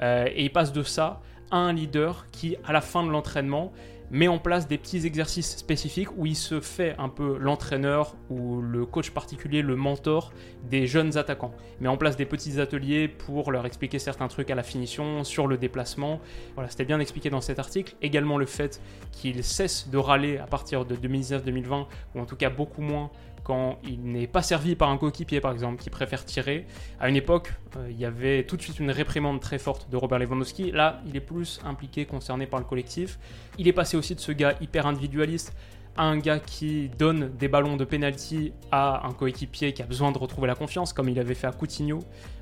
Euh, 0.00 0.26
et 0.26 0.44
il 0.44 0.52
passe 0.52 0.72
de 0.72 0.82
ça 0.82 1.20
à 1.50 1.58
un 1.58 1.72
leader 1.72 2.26
qui, 2.32 2.56
à 2.64 2.72
la 2.72 2.80
fin 2.80 3.04
de 3.04 3.10
l'entraînement, 3.10 3.72
met 4.12 4.28
en 4.28 4.38
place 4.38 4.68
des 4.68 4.76
petits 4.76 5.06
exercices 5.06 5.56
spécifiques 5.56 6.16
où 6.16 6.26
il 6.26 6.36
se 6.36 6.60
fait 6.60 6.94
un 6.98 7.08
peu 7.08 7.38
l'entraîneur 7.38 8.14
ou 8.28 8.60
le 8.60 8.84
coach 8.84 9.10
particulier, 9.10 9.62
le 9.62 9.74
mentor 9.74 10.32
des 10.68 10.86
jeunes 10.86 11.16
attaquants. 11.16 11.52
Il 11.80 11.84
met 11.84 11.88
en 11.88 11.96
place 11.96 12.16
des 12.16 12.26
petits 12.26 12.60
ateliers 12.60 13.08
pour 13.08 13.50
leur 13.50 13.64
expliquer 13.64 13.98
certains 13.98 14.28
trucs 14.28 14.50
à 14.50 14.54
la 14.54 14.62
finition, 14.62 15.24
sur 15.24 15.46
le 15.46 15.56
déplacement. 15.56 16.20
Voilà, 16.54 16.68
c'était 16.68 16.84
bien 16.84 17.00
expliqué 17.00 17.30
dans 17.30 17.40
cet 17.40 17.58
article. 17.58 17.96
Également 18.02 18.36
le 18.36 18.46
fait 18.46 18.82
qu'il 19.12 19.42
cesse 19.42 19.88
de 19.88 19.96
râler 19.96 20.36
à 20.36 20.46
partir 20.46 20.84
de 20.84 20.94
2019-2020, 20.94 21.86
ou 22.14 22.20
en 22.20 22.26
tout 22.26 22.36
cas 22.36 22.50
beaucoup 22.50 22.82
moins 22.82 23.10
quand 23.44 23.78
il 23.84 24.02
n'est 24.02 24.26
pas 24.26 24.42
servi 24.42 24.74
par 24.76 24.90
un 24.90 24.96
coéquipier, 24.96 25.40
par 25.40 25.52
exemple, 25.52 25.82
qui 25.82 25.90
préfère 25.90 26.24
tirer. 26.24 26.66
À 27.00 27.08
une 27.08 27.16
époque, 27.16 27.52
euh, 27.76 27.88
il 27.90 27.98
y 27.98 28.04
avait 28.04 28.44
tout 28.44 28.56
de 28.56 28.62
suite 28.62 28.78
une 28.78 28.90
réprimande 28.90 29.40
très 29.40 29.58
forte 29.58 29.90
de 29.90 29.96
Robert 29.96 30.18
Lewandowski. 30.18 30.70
Là, 30.70 31.00
il 31.06 31.16
est 31.16 31.20
plus 31.20 31.60
impliqué, 31.64 32.04
concerné 32.04 32.46
par 32.46 32.60
le 32.60 32.66
collectif. 32.66 33.18
Il 33.58 33.68
est 33.68 33.72
passé 33.72 33.96
aussi 33.96 34.14
de 34.14 34.20
ce 34.20 34.32
gars 34.32 34.54
hyper 34.60 34.86
individualiste 34.86 35.54
à 35.96 36.04
un 36.04 36.18
gars 36.18 36.38
qui 36.38 36.88
donne 36.98 37.30
des 37.36 37.48
ballons 37.48 37.76
de 37.76 37.84
penalty 37.84 38.52
à 38.70 39.06
un 39.06 39.12
coéquipier 39.12 39.74
qui 39.74 39.82
a 39.82 39.86
besoin 39.86 40.10
de 40.12 40.18
retrouver 40.18 40.46
la 40.46 40.54
confiance, 40.54 40.92
comme 40.92 41.08
il 41.08 41.18
avait 41.18 41.34
fait 41.34 41.46
à 41.46 41.52
Coutinho 41.52 41.98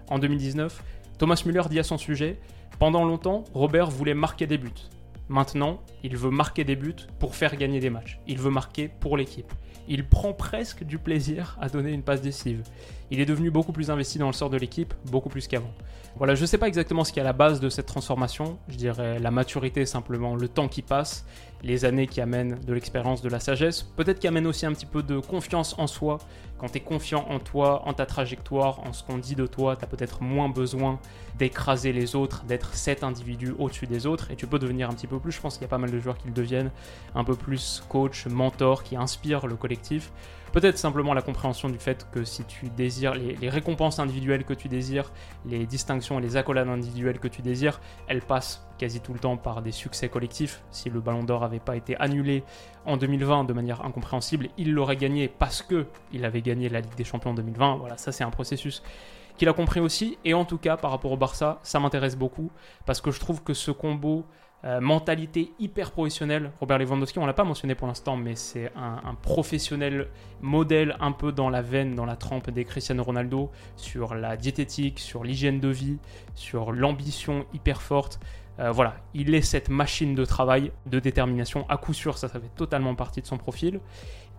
en 0.09 0.19
2019. 0.19 0.83
Thomas 1.19 1.42
Müller 1.45 1.62
dit 1.69 1.78
à 1.78 1.83
son 1.83 1.99
sujet 1.99 2.38
Pendant 2.78 3.04
longtemps, 3.04 3.45
Robert 3.54 3.90
voulait 3.90 4.14
marquer 4.14 4.47
des 4.47 4.59
buts. 4.59 4.71
Maintenant, 5.28 5.80
il 6.02 6.16
veut 6.16 6.30
marquer 6.30 6.64
des 6.64 6.76
buts 6.76 7.07
pour 7.19 7.37
faire 7.37 7.57
gagner 7.57 7.80
des 7.80 7.90
matchs. 7.90 8.19
Il 8.26 8.38
veut 8.38 8.50
marquer 8.50 8.88
pour 8.88 9.16
l'équipe 9.16 9.52
il 9.91 10.05
prend 10.05 10.33
presque 10.33 10.85
du 10.85 10.99
plaisir 10.99 11.59
à 11.61 11.69
donner 11.69 11.91
une 11.91 12.03
passe 12.03 12.23
décisive. 12.23 12.63
Il 13.12 13.21
est 13.21 13.26
devenu 13.26 13.50
beaucoup 13.50 13.73
plus 13.73 13.90
investi 13.90 14.19
dans 14.19 14.29
le 14.29 14.33
sort 14.33 14.50
de 14.50 14.57
l'équipe, 14.57 14.95
beaucoup 15.07 15.29
plus 15.29 15.49
qu'avant. 15.49 15.73
Voilà, 16.17 16.35
je 16.35 16.43
ne 16.43 16.47
sais 16.47 16.59
pas 16.59 16.69
exactement 16.69 17.02
ce 17.02 17.12
qui 17.12 17.19
est 17.19 17.23
à 17.23 17.25
la 17.25 17.33
base 17.33 17.61
de 17.61 17.69
cette 17.69 17.87
transformation. 17.87 18.59
Je 18.69 18.76
dirais 18.76 19.19
la 19.19 19.31
maturité 19.31 19.87
simplement, 19.87 20.37
le 20.37 20.49
temps 20.49 20.69
qui 20.69 20.83
passe, 20.83 21.25
les 21.62 21.85
années 21.85 22.07
qui 22.07 22.21
amènent 22.21 22.59
de 22.59 22.73
l'expérience, 22.73 23.23
de 23.23 23.29
la 23.29 23.40
sagesse. 23.40 23.83
Peut-être 23.83 24.21
qui 24.21 24.29
amènent 24.29 24.47
aussi 24.47 24.64
un 24.64 24.73
petit 24.73 24.87
peu 24.87 25.02
de 25.02 25.19
confiance 25.19 25.76
en 25.79 25.87
soi. 25.87 26.19
Quand 26.59 26.69
tu 26.69 26.79
es 26.79 26.81
confiant 26.81 27.26
en 27.29 27.38
toi, 27.38 27.83
en 27.87 27.95
ta 27.95 28.07
trajectoire, 28.07 28.81
en 28.87 28.93
ce 28.93 29.02
qu'on 29.02 29.19
dit 29.19 29.35
de 29.35 29.47
toi, 29.47 29.76
tu 29.76 29.85
as 29.85 29.88
peut-être 29.88 30.23
moins 30.23 30.49
besoin 30.49 31.00
d'écraser 31.38 31.93
les 31.93 32.14
autres, 32.14 32.45
d'être 32.45 32.75
cet 32.75 33.02
individu 33.02 33.55
au-dessus 33.59 33.87
des 33.87 34.07
autres. 34.07 34.31
Et 34.31 34.37
tu 34.37 34.47
peux 34.47 34.59
devenir 34.59 34.90
un 34.90 34.93
petit 34.93 35.07
peu 35.07 35.19
plus, 35.19 35.33
je 35.33 35.40
pense 35.40 35.55
qu'il 35.55 35.62
y 35.62 35.67
a 35.67 35.69
pas 35.69 35.79
mal 35.79 35.90
de 35.90 35.99
joueurs 35.99 36.19
qui 36.19 36.29
le 36.29 36.35
deviennent, 36.35 36.71
un 37.14 37.25
peu 37.25 37.35
plus 37.35 37.83
coach, 37.88 38.26
mentor, 38.26 38.83
qui 38.83 38.97
inspire 38.97 39.47
le 39.47 39.57
collectif. 39.57 40.12
Peut-être 40.52 40.78
simplement 40.78 41.14
la 41.14 41.23
compréhension 41.23 41.69
du 41.69 41.78
fait 41.78 42.09
que 42.11 42.25
si 42.25 42.45
tu 42.45 42.69
désires 42.71 43.14
les, 43.14 43.49
récompenses 43.49 44.00
individuelles 44.00 44.45
que 44.45 44.54
tu 44.54 44.69
désires, 44.69 45.12
les 45.47 45.64
distinctions 45.64 46.19
et 46.19 46.23
les 46.23 46.37
accolades 46.37 46.69
individuelles 46.69 47.21
que 47.21 47.28
tu 47.28 47.40
désires, 47.40 47.80
elles 48.09 48.23
passent 48.23 48.66
quasi 48.76 49.00
tout 49.00 49.12
le 49.12 49.21
temps 49.21 49.37
par 49.37 49.62
des 49.62 49.71
succès 49.71 50.09
collectifs. 50.09 50.62
Si 50.73 50.90
le 50.90 51.00
Ballon 51.00 51.23
d'Or 51.23 51.42
n'avait 51.42 51.61
pas 51.61 51.76
été 51.76 51.97
annulé 52.00 52.42
en 52.85 52.97
2020 52.97 53.45
de 53.45 53.52
manière 53.52 53.85
incompréhensible, 53.85 54.49
il 54.59 54.73
l'aurait 54.73 54.97
gagné 54.97 55.28
parce 55.28 55.62
que 55.62 55.87
il 56.12 56.25
avait 56.25 56.42
gagné 56.42 56.69
la 56.69 56.80
Ligue 56.80 56.97
des 56.97 57.04
Champions 57.04 57.30
en 57.30 57.35
2020. 57.35 57.76
Voilà, 57.76 57.97
ça 57.97 58.11
c'est 58.11 58.25
un 58.25 58.30
processus 58.30 58.83
qu'il 59.37 59.49
a 59.49 59.52
compris 59.52 59.78
aussi. 59.78 60.19
Et 60.25 60.35
en 60.35 60.45
tout 60.45 60.59
cas, 60.59 60.76
par 60.76 60.90
rapport 60.90 61.12
au 61.12 61.16
Barça, 61.16 61.61
ça 61.62 61.78
m'intéresse 61.78 62.16
beaucoup 62.16 62.50
parce 62.87 63.00
que 63.00 63.12
je 63.12 63.21
trouve 63.21 63.42
que 63.42 63.54
ce 63.54 63.71
combo 63.71 64.26
euh, 64.62 64.79
mentalité 64.81 65.52
hyper 65.59 65.90
professionnelle. 65.90 66.52
Robert 66.61 66.79
Lewandowski, 66.79 67.19
on 67.19 67.25
l'a 67.25 67.33
pas 67.33 67.45
mentionné 67.45 67.75
pour 67.75 67.87
l'instant, 67.87 68.17
mais 68.17 68.35
c'est 68.35 68.71
un, 68.76 69.14
professionnel 69.23 70.09
modèle 70.43 70.97
un 71.00 71.12
peu 71.12 71.33
dans 71.33 71.49
la 71.49 71.62
veine, 71.62 71.95
dans 71.95 72.05
la 72.05 72.17
trempe 72.17 72.50
des 72.50 72.64
Cristiano 72.64 73.02
Ronaldo, 73.02 73.50
sur 73.76 74.14
la 74.14 74.37
diététique, 74.37 74.99
sur 74.99 75.25
l'hygiène 75.25 75.61
de 75.61 75.69
vie, 75.69 75.97
sur 76.35 76.73
l'ambition 76.73 77.47
hyper 77.55 77.81
forte. 77.81 78.21
Euh, 78.59 78.71
voilà, 78.71 78.97
il 79.14 79.35
est 79.35 79.40
cette 79.40 79.71
machine 79.71 80.14
de 80.14 80.26
travail, 80.26 80.73
de 80.85 81.00
détermination. 81.00 81.64
À 81.71 81.79
coup 81.79 81.95
sûr, 81.95 82.19
ça, 82.19 82.29
ça 82.29 82.38
fait 82.38 82.55
totalement 82.55 82.95
partie 82.95 83.23
de 83.23 83.26
son 83.26 83.38
profil. 83.38 83.81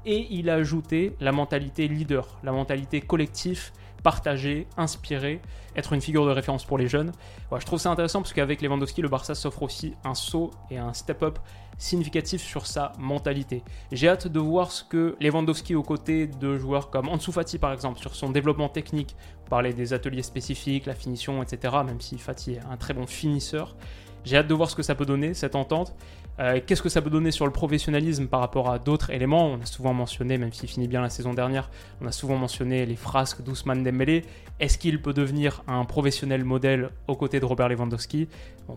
Et 0.06 0.28
il 0.30 0.52
a 0.52 0.56
ajouté 0.56 1.16
la 1.20 1.32
mentalité 1.32 1.88
leader, 1.88 2.40
la 2.44 2.52
mentalité 2.52 3.02
collective 3.02 3.72
partager, 4.04 4.68
inspirer, 4.78 5.42
être 5.76 5.94
une 5.94 6.02
figure 6.02 6.26
de 6.26 6.32
référence 6.32 6.66
pour 6.66 6.78
les 6.78 6.88
jeunes. 6.88 7.12
je 7.58 7.66
trouve 7.66 7.80
ça 7.80 7.92
intéressant 7.92 8.22
parce 8.22 8.34
qu'avec 8.34 8.62
Lewandowski, 8.62 9.02
le 9.02 9.08
Barça 9.08 9.36
s'offre 9.36 9.64
aussi 9.64 9.94
un 10.04 10.16
saut 10.16 10.52
et 10.70 10.78
un 10.78 10.94
step-up 10.94 11.40
significatif 11.78 12.42
sur 12.42 12.68
sa 12.68 12.92
mentalité. 13.00 13.64
J'ai 13.92 14.10
hâte 14.10 14.28
de 14.28 14.40
voir 14.40 14.72
ce 14.72 14.84
que 14.84 15.16
Lewandowski, 15.20 15.76
aux 15.76 15.84
côtés 15.84 16.28
de 16.28 16.58
joueurs 16.58 16.90
comme 16.90 17.10
Ansu 17.10 17.32
Fati 17.32 17.58
par 17.58 17.74
exemple, 17.74 18.00
sur 18.00 18.16
son 18.16 18.30
développement 18.30 18.70
technique, 18.70 19.16
parler 19.50 19.74
des 19.74 19.94
ateliers 19.94 20.24
spécifiques, 20.24 20.86
la 20.86 20.96
finition, 20.96 21.42
etc., 21.42 21.76
même 21.86 22.00
si 22.00 22.18
Fati 22.18 22.54
est 22.54 22.62
un 22.72 22.78
très 22.78 22.94
bon 22.94 23.08
finisseur, 23.08 23.76
j'ai 24.24 24.38
hâte 24.38 24.48
de 24.48 24.54
voir 24.54 24.70
ce 24.70 24.76
que 24.76 24.84
ça 24.84 24.96
peut 24.96 25.06
donner, 25.06 25.34
cette 25.34 25.56
entente. 25.56 25.96
Euh, 26.40 26.60
qu'est-ce 26.66 26.82
que 26.82 26.90
ça 26.90 27.02
peut 27.02 27.10
donner 27.10 27.32
sur 27.32 27.46
le 27.46 27.52
professionnalisme 27.52 28.28
par 28.28 28.40
rapport 28.40 28.70
à 28.70 28.80
d'autres 28.80 29.12
éléments? 29.12 29.48
On 29.48 29.62
a 29.62 29.66
souvent 29.66 29.94
mentionné, 29.94 30.38
même 30.38 30.54
s'il 30.54 30.70
finit 30.70 30.88
bien 30.88 31.02
la 31.02 31.10
saison 31.10 31.34
dernière, 31.34 31.70
on 32.02 32.08
a 32.08 32.12
souvent 32.12 32.36
mentionné 32.36 32.86
les 32.86 32.96
frasques 32.96 33.44
d'Ousmane 33.44 33.84
Dembélé. 33.84 34.24
Est-ce 34.60 34.78
qu'il 34.78 35.02
peut 35.02 35.14
devenir 35.14 35.64
un 35.68 35.86
professionnel 35.86 36.44
modèle 36.44 36.90
aux 37.08 37.16
côtés 37.16 37.40
de 37.40 37.46
Robert 37.46 37.70
Lewandowski? 37.70 38.28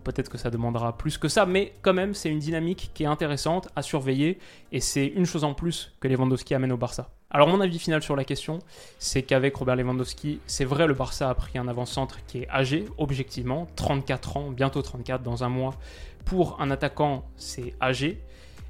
Peut-être 0.03 0.29
que 0.29 0.39
ça 0.39 0.51
demandera 0.51 0.97
plus 0.97 1.19
que 1.19 1.29
ça, 1.29 1.47
mais 1.47 1.73
quand 1.83 1.95
même, 1.95 2.15
c'est 2.15 2.31
une 2.31 2.39
dynamique 2.39 2.91
qui 2.95 3.05
est 3.05 3.07
intéressante 3.07 3.69
à 3.77 3.83
surveiller 3.83 4.39
et 4.73 4.81
c'est 4.81 5.07
une 5.07 5.27
chose 5.27 5.45
en 5.45 5.55
plus 5.55 5.93
que 6.01 6.09
Lewandowski 6.09 6.55
amène 6.55 6.73
au 6.73 6.77
Barça. 6.77 7.11
Alors 7.35 7.49
mon 7.49 7.61
avis 7.61 7.81
final 7.81 8.01
sur 8.01 8.15
la 8.15 8.23
question, 8.23 8.61
c'est 9.01 9.23
qu'avec 9.23 9.57
Robert 9.57 9.75
Lewandowski, 9.75 10.39
c'est 10.47 10.65
vrai 10.65 10.87
le 10.87 10.95
Barça 10.95 11.29
a 11.29 11.35
pris 11.35 11.59
un 11.59 11.67
avant-centre 11.67 12.25
qui 12.27 12.43
est 12.43 12.49
âgé, 12.49 12.85
objectivement, 12.97 13.67
34 13.75 14.37
ans, 14.37 14.51
bientôt 14.53 14.83
34 14.83 15.21
dans 15.21 15.43
un 15.43 15.49
mois. 15.49 15.75
Pour 16.25 16.61
un 16.63 16.71
attaquant, 16.71 17.25
c'est 17.37 17.75
âgé. 17.83 18.23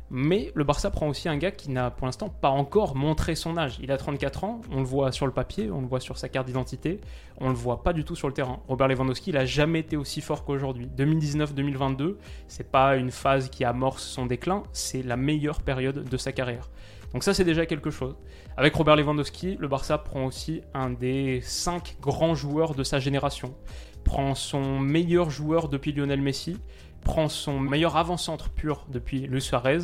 Mais 0.09 0.50
le 0.54 0.64
Barça 0.64 0.90
prend 0.90 1.09
aussi 1.09 1.28
un 1.28 1.37
gars 1.37 1.50
qui 1.50 1.71
n'a 1.71 1.90
pour 1.90 2.06
l'instant 2.06 2.30
pas 2.30 2.49
encore 2.49 2.97
montré 2.97 3.35
son 3.35 3.59
âge. 3.59 3.78
Il 3.83 3.92
a 3.92 3.99
34 3.99 4.44
ans, 4.44 4.62
on 4.71 4.78
le 4.78 4.87
voit 4.87 5.12
sur 5.12 5.26
le 5.26 5.33
papier, 5.33 5.71
on 5.71 5.83
le 5.83 5.87
voit 5.87 6.00
sur 6.00 6.16
sa 6.16 6.30
carte 6.30 6.47
d'identité, 6.47 7.02
on 7.42 7.50
le 7.50 7.54
voit 7.54 7.83
pas 7.83 7.92
du 7.92 8.02
tout 8.02 8.16
sur 8.16 8.28
le 8.28 8.35
terrain. 8.35 8.61
Robert 8.66 8.88
Lewandowski, 8.88 9.28
il 9.28 9.37
a 9.37 9.44
jamais 9.44 9.80
été 9.80 9.99
aussi 9.99 10.23
fort 10.23 10.42
qu'aujourd'hui. 10.42 10.88
2019-2022, 10.97 12.16
c'est 12.49 12.71
pas 12.71 12.97
une 12.97 13.11
phase 13.11 13.50
qui 13.50 13.62
amorce 13.62 14.04
son 14.04 14.25
déclin, 14.25 14.62
c'est 14.73 15.02
la 15.02 15.18
meilleure 15.18 15.61
période 15.61 16.09
de 16.09 16.16
sa 16.16 16.33
carrière. 16.33 16.71
Donc 17.14 17.23
ça 17.23 17.33
c'est 17.33 17.44
déjà 17.44 17.64
quelque 17.64 17.90
chose. 17.90 18.16
Avec 18.56 18.75
Robert 18.75 18.97
Lewandowski, 18.97 19.56
le 19.61 19.68
Barça 19.68 19.99
prend 19.99 20.26
aussi 20.26 20.62
un 20.75 20.90
des 20.90 21.40
cinq 21.42 21.97
grands 22.00 22.35
joueurs 22.35 22.75
de 22.75 22.83
sa 22.83 22.99
génération. 22.99 23.54
prend 24.02 24.35
son 24.35 24.80
meilleur 24.80 25.30
joueur 25.30 25.68
depuis 25.68 25.92
Lionel 25.92 26.21
Messi, 26.21 26.59
prend 27.02 27.28
son 27.28 27.61
meilleur 27.61 27.97
avant-centre 27.97 28.50
pur 28.50 28.85
depuis 28.88 29.21
Luis 29.21 29.40
Suarez. 29.40 29.78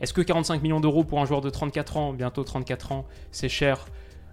Est-ce 0.00 0.12
que 0.12 0.20
45 0.20 0.62
millions 0.62 0.78
d'euros 0.78 1.04
pour 1.04 1.20
un 1.20 1.24
joueur 1.24 1.40
de 1.40 1.48
34 1.48 1.96
ans, 1.96 2.12
bientôt 2.12 2.44
34 2.44 2.92
ans, 2.92 3.06
c'est 3.32 3.48
cher? 3.48 3.86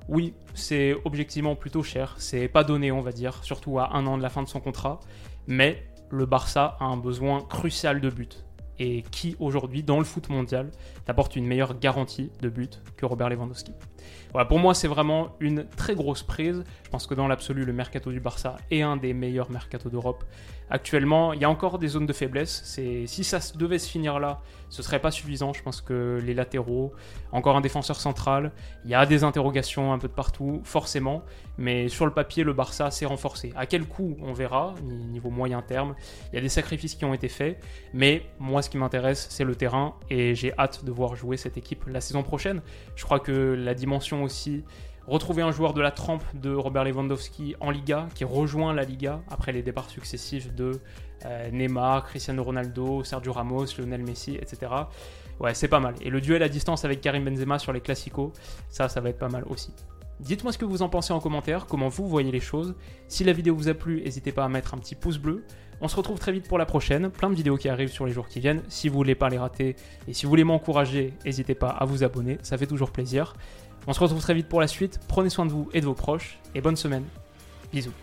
Oui, 0.10 0.34
c'est 0.54 0.94
objectivement 1.06 1.56
plutôt 1.56 1.84
cher. 1.84 2.16
C'est 2.18 2.50
pas 2.50 2.66
donné, 2.66 2.92
on 2.92 3.02
va 3.02 3.14
dire, 3.14 3.44
surtout 3.46 3.80
à 3.80 3.96
un 3.96 4.06
an 4.06 4.18
de 4.18 4.22
la 4.22 4.30
fin 4.30 4.44
de 4.44 4.50
son 4.50 4.60
contrat. 4.60 5.00
Mais 5.48 5.88
le 6.10 6.26
Barça 6.26 6.76
a 6.82 6.86
un 6.86 6.98
besoin 6.98 7.42
crucial 7.42 8.02
de 8.02 8.10
but. 8.10 8.44
Et 8.84 9.04
qui 9.12 9.36
aujourd'hui, 9.40 9.84
dans 9.84 10.00
le 10.00 10.04
foot 10.04 10.30
mondial, 10.30 10.72
t'apporte 11.06 11.36
une 11.36 11.46
meilleure 11.46 11.78
garantie 11.78 12.32
de 12.42 12.50
but 12.50 12.82
que 12.98 13.06
Robert 13.06 13.30
Lewandowski 13.30 13.74
pour 14.48 14.60
moi, 14.60 14.74
c'est 14.74 14.88
vraiment 14.88 15.36
une 15.40 15.66
très 15.66 15.96
grosse 15.96 16.24
prise. 16.24 16.64
Je 16.84 16.90
pense 16.90 17.08
que 17.08 17.14
dans 17.14 17.28
l'absolu, 17.28 17.66
le 17.66 17.74
mercato 17.74 18.12
du 18.12 18.20
Barça 18.20 18.58
est 18.70 18.82
un 18.82 18.98
des 18.98 19.14
meilleurs 19.14 19.52
mercatos 19.52 19.90
d'Europe. 19.90 20.24
Actuellement, 20.70 21.34
il 21.34 21.42
y 21.42 21.44
a 21.44 21.50
encore 21.50 21.80
des 21.80 21.90
zones 21.90 22.06
de 22.06 22.14
faiblesse. 22.14 22.64
Si 23.06 23.24
ça 23.26 23.40
devait 23.56 23.80
se 23.80 23.90
finir 23.90 24.20
là, 24.20 24.40
ce 24.70 24.82
serait 24.82 25.00
pas 25.00 25.12
suffisant. 25.12 25.52
Je 25.52 25.62
pense 25.62 25.82
que 25.82 26.18
les 26.24 26.34
latéraux, 26.34 26.94
encore 27.34 27.58
un 27.58 27.62
défenseur 27.62 28.00
central, 28.00 28.54
il 28.86 28.92
y 28.92 28.96
a 28.96 29.06
des 29.06 29.26
interrogations 29.26 29.92
un 29.92 30.00
peu 30.00 30.08
de 30.08 30.14
partout, 30.14 30.62
forcément. 30.64 31.24
Mais 31.58 31.90
sur 31.90 32.06
le 32.06 32.14
papier, 32.14 32.46
le 32.46 32.54
Barça 32.54 32.90
s'est 32.90 33.06
renforcé. 33.06 33.52
À 33.58 33.66
quel 33.66 33.86
coût, 33.86 34.16
on 34.22 34.32
verra, 34.32 34.74
niveau 34.82 35.30
moyen 35.30 35.62
terme. 35.62 35.94
Il 36.32 36.36
y 36.36 36.40
a 36.40 36.42
des 36.42 36.48
sacrifices 36.48 36.96
qui 36.96 37.04
ont 37.04 37.14
été 37.14 37.28
faits. 37.28 37.62
Mais 37.94 38.26
moi, 38.40 38.62
ce 38.62 38.70
qui 38.70 38.78
m'intéresse, 38.78 39.28
c'est 39.30 39.44
le 39.44 39.56
terrain. 39.56 39.96
Et 40.10 40.36
j'ai 40.36 40.58
hâte 40.58 40.86
de 40.86 40.92
voir 40.92 41.16
jouer 41.16 41.36
cette 41.36 41.58
équipe 41.58 41.84
la 41.88 42.00
saison 42.00 42.24
prochaine. 42.24 42.62
Je 42.96 43.04
crois 43.04 43.20
que 43.20 43.32
la 43.32 43.74
dimension 43.92 44.24
aussi 44.24 44.64
retrouver 45.06 45.42
un 45.42 45.52
joueur 45.52 45.74
de 45.74 45.82
la 45.82 45.92
trempe 45.92 46.24
de 46.34 46.54
Robert 46.54 46.86
Lewandowski 46.86 47.56
en 47.60 47.72
Liga, 47.72 48.08
qui 48.16 48.24
rejoint 48.24 48.74
la 48.74 48.84
Liga 48.84 49.22
après 49.30 49.52
les 49.52 49.62
départs 49.62 49.90
successifs 49.90 50.54
de 50.56 50.80
euh, 51.26 51.52
Neymar, 51.52 52.06
Cristiano 52.06 52.42
Ronaldo, 52.44 53.04
Sergio 53.04 53.34
Ramos, 53.34 53.66
Lionel 53.78 54.04
Messi, 54.04 54.36
etc. 54.36 54.72
Ouais, 55.42 55.54
c'est 55.54 55.68
pas 55.68 55.82
mal. 55.82 55.96
Et 56.02 56.10
le 56.10 56.22
duel 56.22 56.42
à 56.44 56.48
distance 56.48 56.86
avec 56.86 57.02
Karim 57.02 57.26
Benzema 57.26 57.60
sur 57.60 57.74
les 57.74 57.82
classicos, 57.82 58.32
ça, 58.70 58.88
ça 58.88 59.02
va 59.02 59.10
être 59.10 59.20
pas 59.20 59.28
mal 59.28 59.44
aussi. 59.50 59.74
Dites-moi 60.22 60.54
ce 60.54 60.58
que 60.58 60.66
vous 60.66 60.84
en 60.84 60.88
pensez 60.88 61.12
en 61.12 61.20
commentaire, 61.20 61.66
comment 61.66 61.90
vous 61.90 62.08
voyez 62.08 62.32
les 62.32 62.40
choses. 62.40 62.76
Si 63.10 63.26
la 63.26 63.34
vidéo 63.34 63.56
vous 63.56 63.68
a 63.68 63.74
plu, 63.74 64.02
n'hésitez 64.04 64.32
pas 64.32 64.46
à 64.46 64.50
mettre 64.50 64.74
un 64.76 64.78
petit 64.78 64.96
pouce 64.96 65.18
bleu. 65.18 65.44
On 65.82 65.88
se 65.88 65.96
retrouve 65.96 66.20
très 66.20 66.32
vite 66.32 66.48
pour 66.48 66.60
la 66.60 66.68
prochaine. 66.68 67.10
Plein 67.10 67.32
de 67.32 67.36
vidéos 67.36 67.58
qui 67.58 67.68
arrivent 67.68 67.92
sur 67.92 68.06
les 68.06 68.14
jours 68.14 68.28
qui 68.28 68.40
viennent. 68.40 68.62
Si 68.70 68.88
vous 68.88 68.96
voulez 68.96 69.16
pas 69.16 69.30
les 69.30 69.40
rater 69.40 69.76
et 70.08 70.14
si 70.14 70.26
vous 70.26 70.30
voulez 70.30 70.44
m'encourager, 70.44 71.16
n'hésitez 71.26 71.56
pas 71.56 71.70
à 71.70 71.86
vous 71.86 72.04
abonner. 72.04 72.38
Ça 72.44 72.56
fait 72.56 72.68
toujours 72.68 72.92
plaisir. 72.92 73.34
On 73.88 73.94
se 73.94 74.00
retrouve 74.00 74.22
très 74.22 74.34
vite 74.34 74.48
pour 74.48 74.62
la 74.62 74.68
suite. 74.68 75.00
Prenez 75.08 75.30
soin 75.30 75.46
de 75.46 75.52
vous 75.52 75.70
et 75.74 75.82
de 75.82 75.86
vos 75.86 75.94
proches 75.94 76.38
et 76.56 76.62
bonne 76.62 76.76
semaine. 76.76 77.06
Bisous. 77.74 77.94